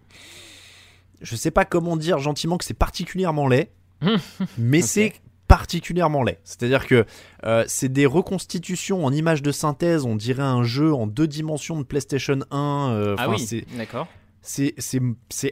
[1.19, 3.71] je sais pas comment dire gentiment que c'est particulièrement laid.
[4.57, 5.13] mais c'est
[5.47, 6.39] particulièrement laid.
[6.43, 7.05] C'est-à-dire que
[7.45, 11.77] euh, c'est des reconstitutions en images de synthèse, on dirait un jeu en deux dimensions
[11.79, 12.89] de PlayStation 1.
[12.91, 14.07] euh, Ah oui, c'est- d'accord.
[14.41, 14.75] c'est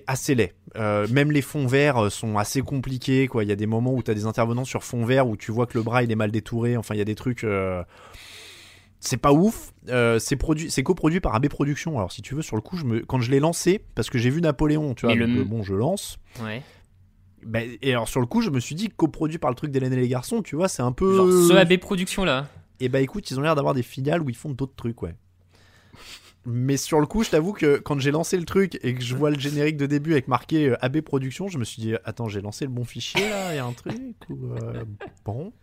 [0.08, 0.54] assez laid.
[0.78, 3.44] Euh, même les fonds verts sont assez compliqués quoi.
[3.44, 5.52] Il y a des moments où tu as des intervenants sur fond vert où tu
[5.52, 6.76] vois que le bras il est mal détouré.
[6.78, 7.46] Enfin, il y a des trucs.
[9.00, 9.72] C'est pas ouf.
[9.90, 11.98] Euh, c'est produit, c'est coproduit par AB Productions.
[11.98, 13.00] Alors si tu veux, sur le coup, je me...
[13.02, 15.64] quand je l'ai lancé, parce que j'ai vu Napoléon, tu vois, Mais le- donc, bon,
[15.64, 16.18] je lance.
[16.44, 16.64] Ouais.
[17.46, 19.94] Bah, et alors sur le coup, je me suis dit coproduit par le truc d'Hélène
[19.94, 21.16] et les garçons, tu vois, c'est un peu.
[21.16, 22.48] Genre ce AB Productions là.
[22.80, 25.16] Et bah écoute, ils ont l'air d'avoir des filiales où ils font d'autres trucs, ouais.
[26.48, 29.16] Mais sur le coup, je t'avoue que quand j'ai lancé le truc et que je
[29.16, 32.28] vois le générique de début avec marqué euh, AB Productions, je me suis dit attends,
[32.28, 34.84] j'ai lancé le bon fichier là, il y a un truc ou euh,
[35.24, 35.54] bon.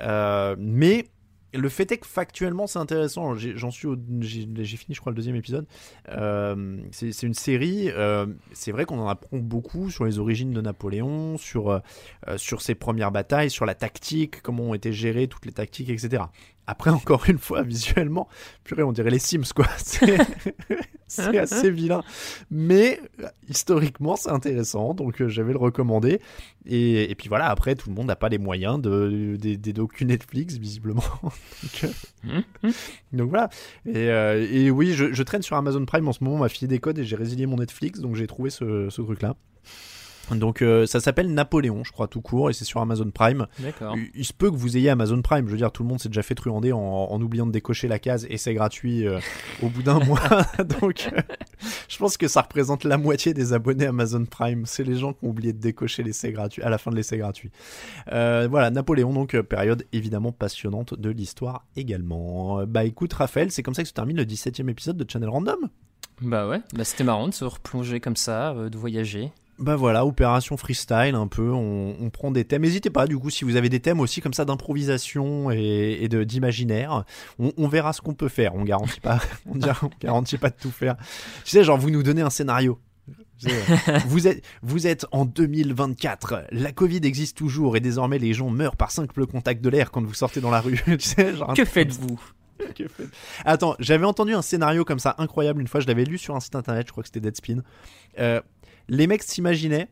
[0.00, 1.06] Euh, mais
[1.52, 3.34] le fait est que factuellement c'est intéressant.
[3.34, 3.88] J'en suis,
[4.20, 5.66] j'ai fini, je crois, le deuxième épisode.
[6.08, 7.90] Euh, c'est une série.
[7.90, 11.80] euh, c'est vrai qu'on en apprend beaucoup sur les origines de Napoléon, sur euh,
[12.36, 16.24] sur ses premières batailles, sur la tactique, comment ont été gérées toutes les tactiques, etc.
[16.70, 18.28] Après, encore une fois, visuellement,
[18.62, 19.66] purée, on dirait les Sims, quoi.
[21.08, 22.04] C'est assez vilain.
[22.52, 23.00] Mais
[23.48, 26.20] historiquement, c'est intéressant, donc euh, j'avais le recommandé.
[26.66, 30.58] Et, et puis voilà, après, tout le monde n'a pas les moyens de, des, Netflix,
[30.58, 31.02] visiblement.
[31.22, 31.88] donc, euh,
[32.62, 32.72] Hum,
[33.12, 33.48] donc voilà.
[33.86, 36.48] Et, euh, et oui, je, je traîne sur Amazon Prime en ce moment, on m'a
[36.48, 39.34] filé des codes et j'ai résilié mon Netflix, donc j'ai trouvé ce, ce truc-là.
[40.34, 43.46] Donc euh, ça s'appelle Napoléon, je crois tout court, et c'est sur Amazon Prime.
[43.58, 45.46] Il, il se peut que vous ayez Amazon Prime.
[45.46, 47.88] Je veux dire, tout le monde s'est déjà fait truander en, en oubliant de décocher
[47.88, 49.18] la case et c'est gratuit euh,
[49.62, 50.20] au bout d'un mois.
[50.80, 51.20] Donc, euh,
[51.88, 54.66] je pense que ça représente la moitié des abonnés Amazon Prime.
[54.66, 57.18] C'est les gens qui ont oublié de décocher l'essai gratuit à la fin de l'essai
[57.18, 57.50] gratuit.
[58.06, 62.64] Voilà, Napoléon, donc période évidemment passionnante de l'histoire également.
[62.66, 65.28] Bah écoute, Raphaël, c'est comme ça que se termine le 17 e épisode de Channel
[65.28, 65.68] Random.
[66.20, 69.32] Bah ouais, bah c'était marrant de se replonger comme ça, de voyager.
[69.60, 72.62] Bah voilà, opération freestyle un peu, on, on prend des thèmes.
[72.62, 76.08] N'hésitez pas, du coup, si vous avez des thèmes aussi comme ça d'improvisation et, et
[76.08, 77.04] de d'imaginaire,
[77.38, 78.54] on, on verra ce qu'on peut faire.
[78.54, 80.96] On garantit pas, on, dira- on garantit pas de tout faire.
[81.44, 82.78] Tu sais, genre vous nous donnez un scénario.
[84.06, 88.76] Vous êtes, vous êtes en 2024, la Covid existe toujours et désormais les gens meurent
[88.76, 90.78] par simple contact de l'air quand vous sortez dans la rue.
[90.86, 92.20] Tu sais, genre Que faites-vous?
[92.76, 93.08] Que fait-
[93.46, 96.40] Attends, j'avais entendu un scénario comme ça incroyable une fois, je l'avais lu sur un
[96.40, 97.62] site internet, je crois que c'était Deadspin.
[98.18, 98.42] Euh,
[98.90, 99.88] les mecs s'imaginaient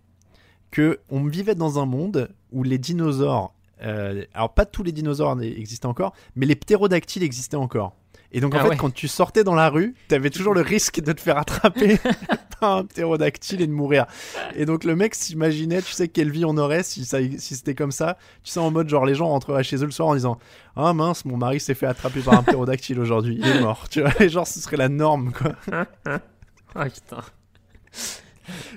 [0.70, 5.40] que on vivait dans un monde où les dinosaures, euh, alors pas tous les dinosaures
[5.40, 7.94] existaient encore, mais les ptérodactyles existaient encore.
[8.32, 8.76] Et donc en Ah fait, ouais.
[8.76, 11.98] quand tu sortais dans la rue, t'avais toujours le risque de te faire attraper
[12.60, 14.04] par un ptérodactyle et de mourir.
[14.54, 17.74] Et donc le mec s'imaginait, tu sais, quelle vie on aurait si, ça, si c'était
[17.74, 18.18] comme ça.
[18.42, 20.38] Tu sais, en mode genre les gens rentreraient chez eux le soir en disant
[20.76, 23.88] Ah mince, mon mari s'est fait attraper par un ptérodactyle aujourd'hui, il est mort.
[23.88, 25.52] Tu vois, et genre ce serait la norme quoi.
[26.74, 27.22] Ah putain.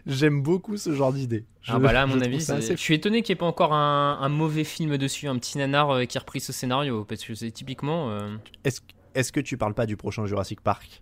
[0.05, 1.45] J'aime beaucoup ce genre d'idée.
[1.61, 3.37] Je- Ah bah là, à je mon trouve avis, assez je suis étonné qu'il n'y
[3.37, 6.39] ait pas encore un, un mauvais film dessus, un petit nanar euh, qui a repris
[6.39, 8.09] ce scénario, parce que c'est typiquement...
[8.09, 8.81] euh, Est-ce
[9.13, 11.01] est-ce que tu parles pas du prochain Jurassic Park?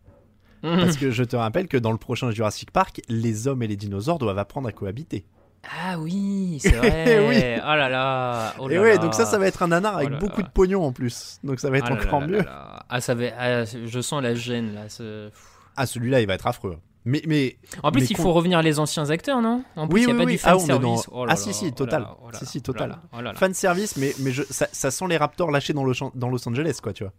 [0.61, 3.77] Parce que je te rappelle que dans le prochain Jurassic Park, les hommes et les
[3.77, 5.25] dinosaures doivent apprendre à cohabiter.
[5.63, 7.19] Ah oui, c'est vrai.
[7.29, 7.35] Oui.
[7.37, 8.55] Oh là là.
[8.59, 8.97] oh et là ouais, là.
[8.97, 11.39] donc ça, ça va être un nanar avec Oh là beaucoup de pognon en plus.
[11.43, 12.43] Donc ça va être Ah encore mieux.
[12.89, 13.25] Ah, ça va...
[13.37, 14.89] ah, je sens la gêne là.
[14.89, 15.29] ce-
[15.77, 16.77] Ah, celui-là, il va être affreux.
[17.05, 19.63] Mais, mais En plus, Mais il con- faut revenir les anciens acteurs, non?
[19.75, 20.33] En plus, Oui, il n'y a oui, pas oui.
[20.33, 21.09] du Ah, fan on est dans- service.
[21.11, 22.01] Oh là Ah, si, là, si, oh là total.
[22.01, 22.89] là, oh là Si, là, si, oh là total.
[22.89, 23.33] là, oh là là.
[23.35, 26.47] fan service, mais, mais je, ça, ça sent les Raptors lâchés dans, le dans Los
[26.47, 27.13] Angeles, quoi, tu vois.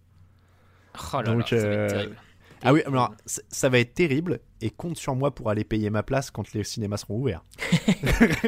[1.14, 2.16] Oh là là, Donc, ça va être euh, terrible.
[2.62, 5.88] Ah oui, alors ça, ça va être terrible et compte sur moi pour aller payer
[5.88, 7.42] ma place quand les cinémas seront ouverts.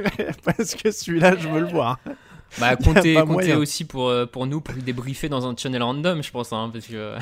[0.44, 1.98] Parce que celui-là, je veux le voir.
[2.60, 6.22] Bah, comptez, comptez aussi pour, euh, pour nous, pour le débriefer dans un channel random,
[6.22, 7.16] je pense, hein, parce que...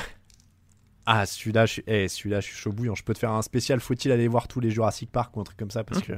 [1.06, 2.94] Ah, celui-là, je suis, eh, celui-là, je suis chaud bouillant.
[2.94, 3.80] Je peux te faire un spécial.
[3.80, 6.12] Faut-il aller voir tous les Jurassic Park ou un truc comme ça Parce que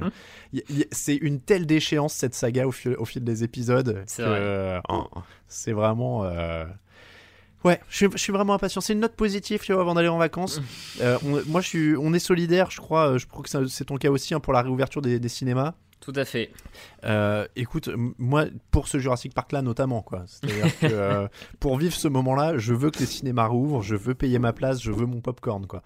[0.53, 4.03] y- y- c'est une telle déchéance cette saga au fil, au fil des épisodes.
[4.07, 4.39] C'est que, vrai.
[4.41, 5.07] euh, oh,
[5.47, 6.25] c'est vraiment.
[6.25, 6.65] euh,
[7.63, 8.81] Ouais, je suis, je suis vraiment impatient.
[8.81, 10.61] C'est une note positive, tu vois, avant d'aller en vacances.
[10.99, 13.11] Euh, on- moi, je suis, on est solidaire, je crois.
[13.13, 15.73] euh, Je crois que c'est ton cas aussi hein, pour la réouverture des, des cinémas.
[16.01, 16.51] Tout à fait.
[17.05, 20.23] Euh, écoute, moi, pour ce Jurassic Park là notamment, quoi.
[20.27, 21.27] C'est-à-dire que euh,
[21.59, 24.81] pour vivre ce moment-là, je veux que les cinémas rouvrent, je veux payer ma place,
[24.81, 25.83] je veux mon popcorn, quoi.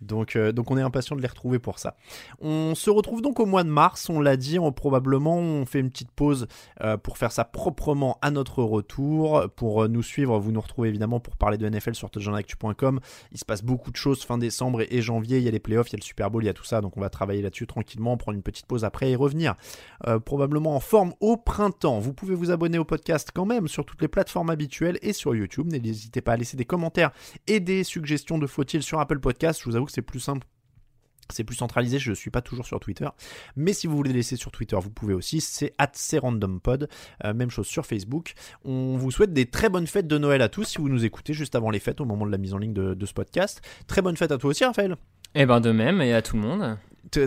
[0.00, 1.96] Donc, euh, donc on est impatient de les retrouver pour ça.
[2.40, 5.80] On se retrouve donc au mois de mars, on l'a dit, on, probablement on fait
[5.80, 6.46] une petite pause
[7.02, 9.48] pour faire ça proprement à notre retour.
[9.56, 13.00] Pour nous suivre, vous nous retrouvez évidemment pour parler de NFL sur touchdownactu.com.
[13.32, 15.90] Il se passe beaucoup de choses fin décembre et, janvier, il y a les playoffs,
[15.90, 17.42] il y a le Super Bowl, il y a tout ça, donc on va travailler
[17.42, 19.54] là-dessus tranquillement, prendre une petite pause après et revenir
[20.06, 20.18] euh,
[20.66, 21.98] en forme au printemps.
[21.98, 25.34] Vous pouvez vous abonner au podcast quand même sur toutes les plateformes habituelles et sur
[25.34, 25.66] YouTube.
[25.66, 27.10] N'hésitez pas à laisser des commentaires
[27.46, 29.60] et des suggestions de faut-il sur Apple Podcast.
[29.60, 30.46] Je vous avoue que c'est plus simple
[31.30, 33.08] C'est plus centralisé, je ne suis pas toujours sur Twitter.
[33.56, 35.40] Mais si vous voulez laisser sur Twitter, vous pouvez aussi.
[35.40, 36.88] C'est at randompod.
[37.24, 38.34] Euh, même chose sur Facebook.
[38.64, 41.32] On vous souhaite des très bonnes fêtes de Noël à tous si vous nous écoutez
[41.32, 43.62] juste avant les fêtes, au moment de la mise en ligne de, de ce podcast.
[43.86, 44.96] Très bonne fête à toi aussi, Raphaël.
[45.34, 46.76] Eh ben de même et à tout le monde.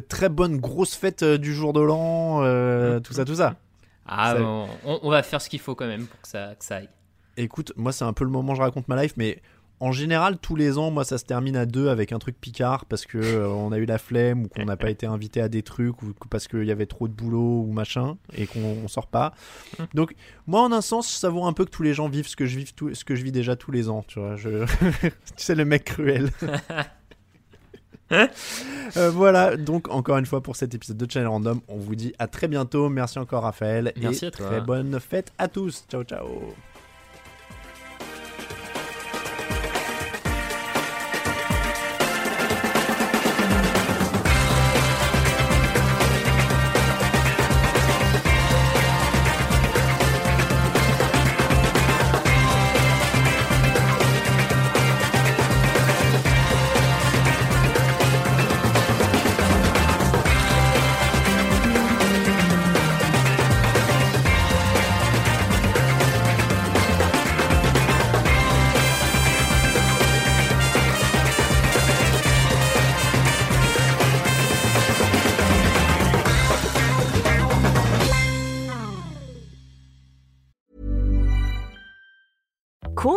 [0.07, 3.55] Très bonne grosse fête euh, du jour de l'an, euh, tout ça, tout ça.
[4.05, 6.55] Ah, Ça- bon, on, on va faire ce qu'il faut quand même pour que ça,
[6.57, 6.89] que ça aille.
[7.38, 9.41] Écoute, moi c'est un peu le moment où je raconte ma life, mais
[9.80, 12.86] en général tous les ans, moi ça se termine à deux avec un truc picard
[12.86, 15.49] parce que euh, on a eu la flemme ou qu'on n'a pas été invité à
[15.49, 18.88] des trucs ou parce qu'il y avait trop de boulot ou machin et qu'on on
[18.88, 19.34] sort pas.
[19.95, 20.13] Donc
[20.47, 22.45] moi en un sens, ça vaut un peu que tous les gens vivent ce que
[22.45, 24.03] je tout, ce que je vis déjà tous les ans.
[24.07, 24.65] Tu vois, je...
[25.01, 26.30] tu sais le mec cruel.
[28.95, 32.14] Euh, voilà, donc encore une fois pour cet épisode de Channel Random, on vous dit
[32.20, 32.89] à très bientôt.
[32.89, 34.45] Merci encore Raphaël Merci et à toi.
[34.45, 35.86] très bonne fête à tous.
[35.89, 36.28] Ciao ciao.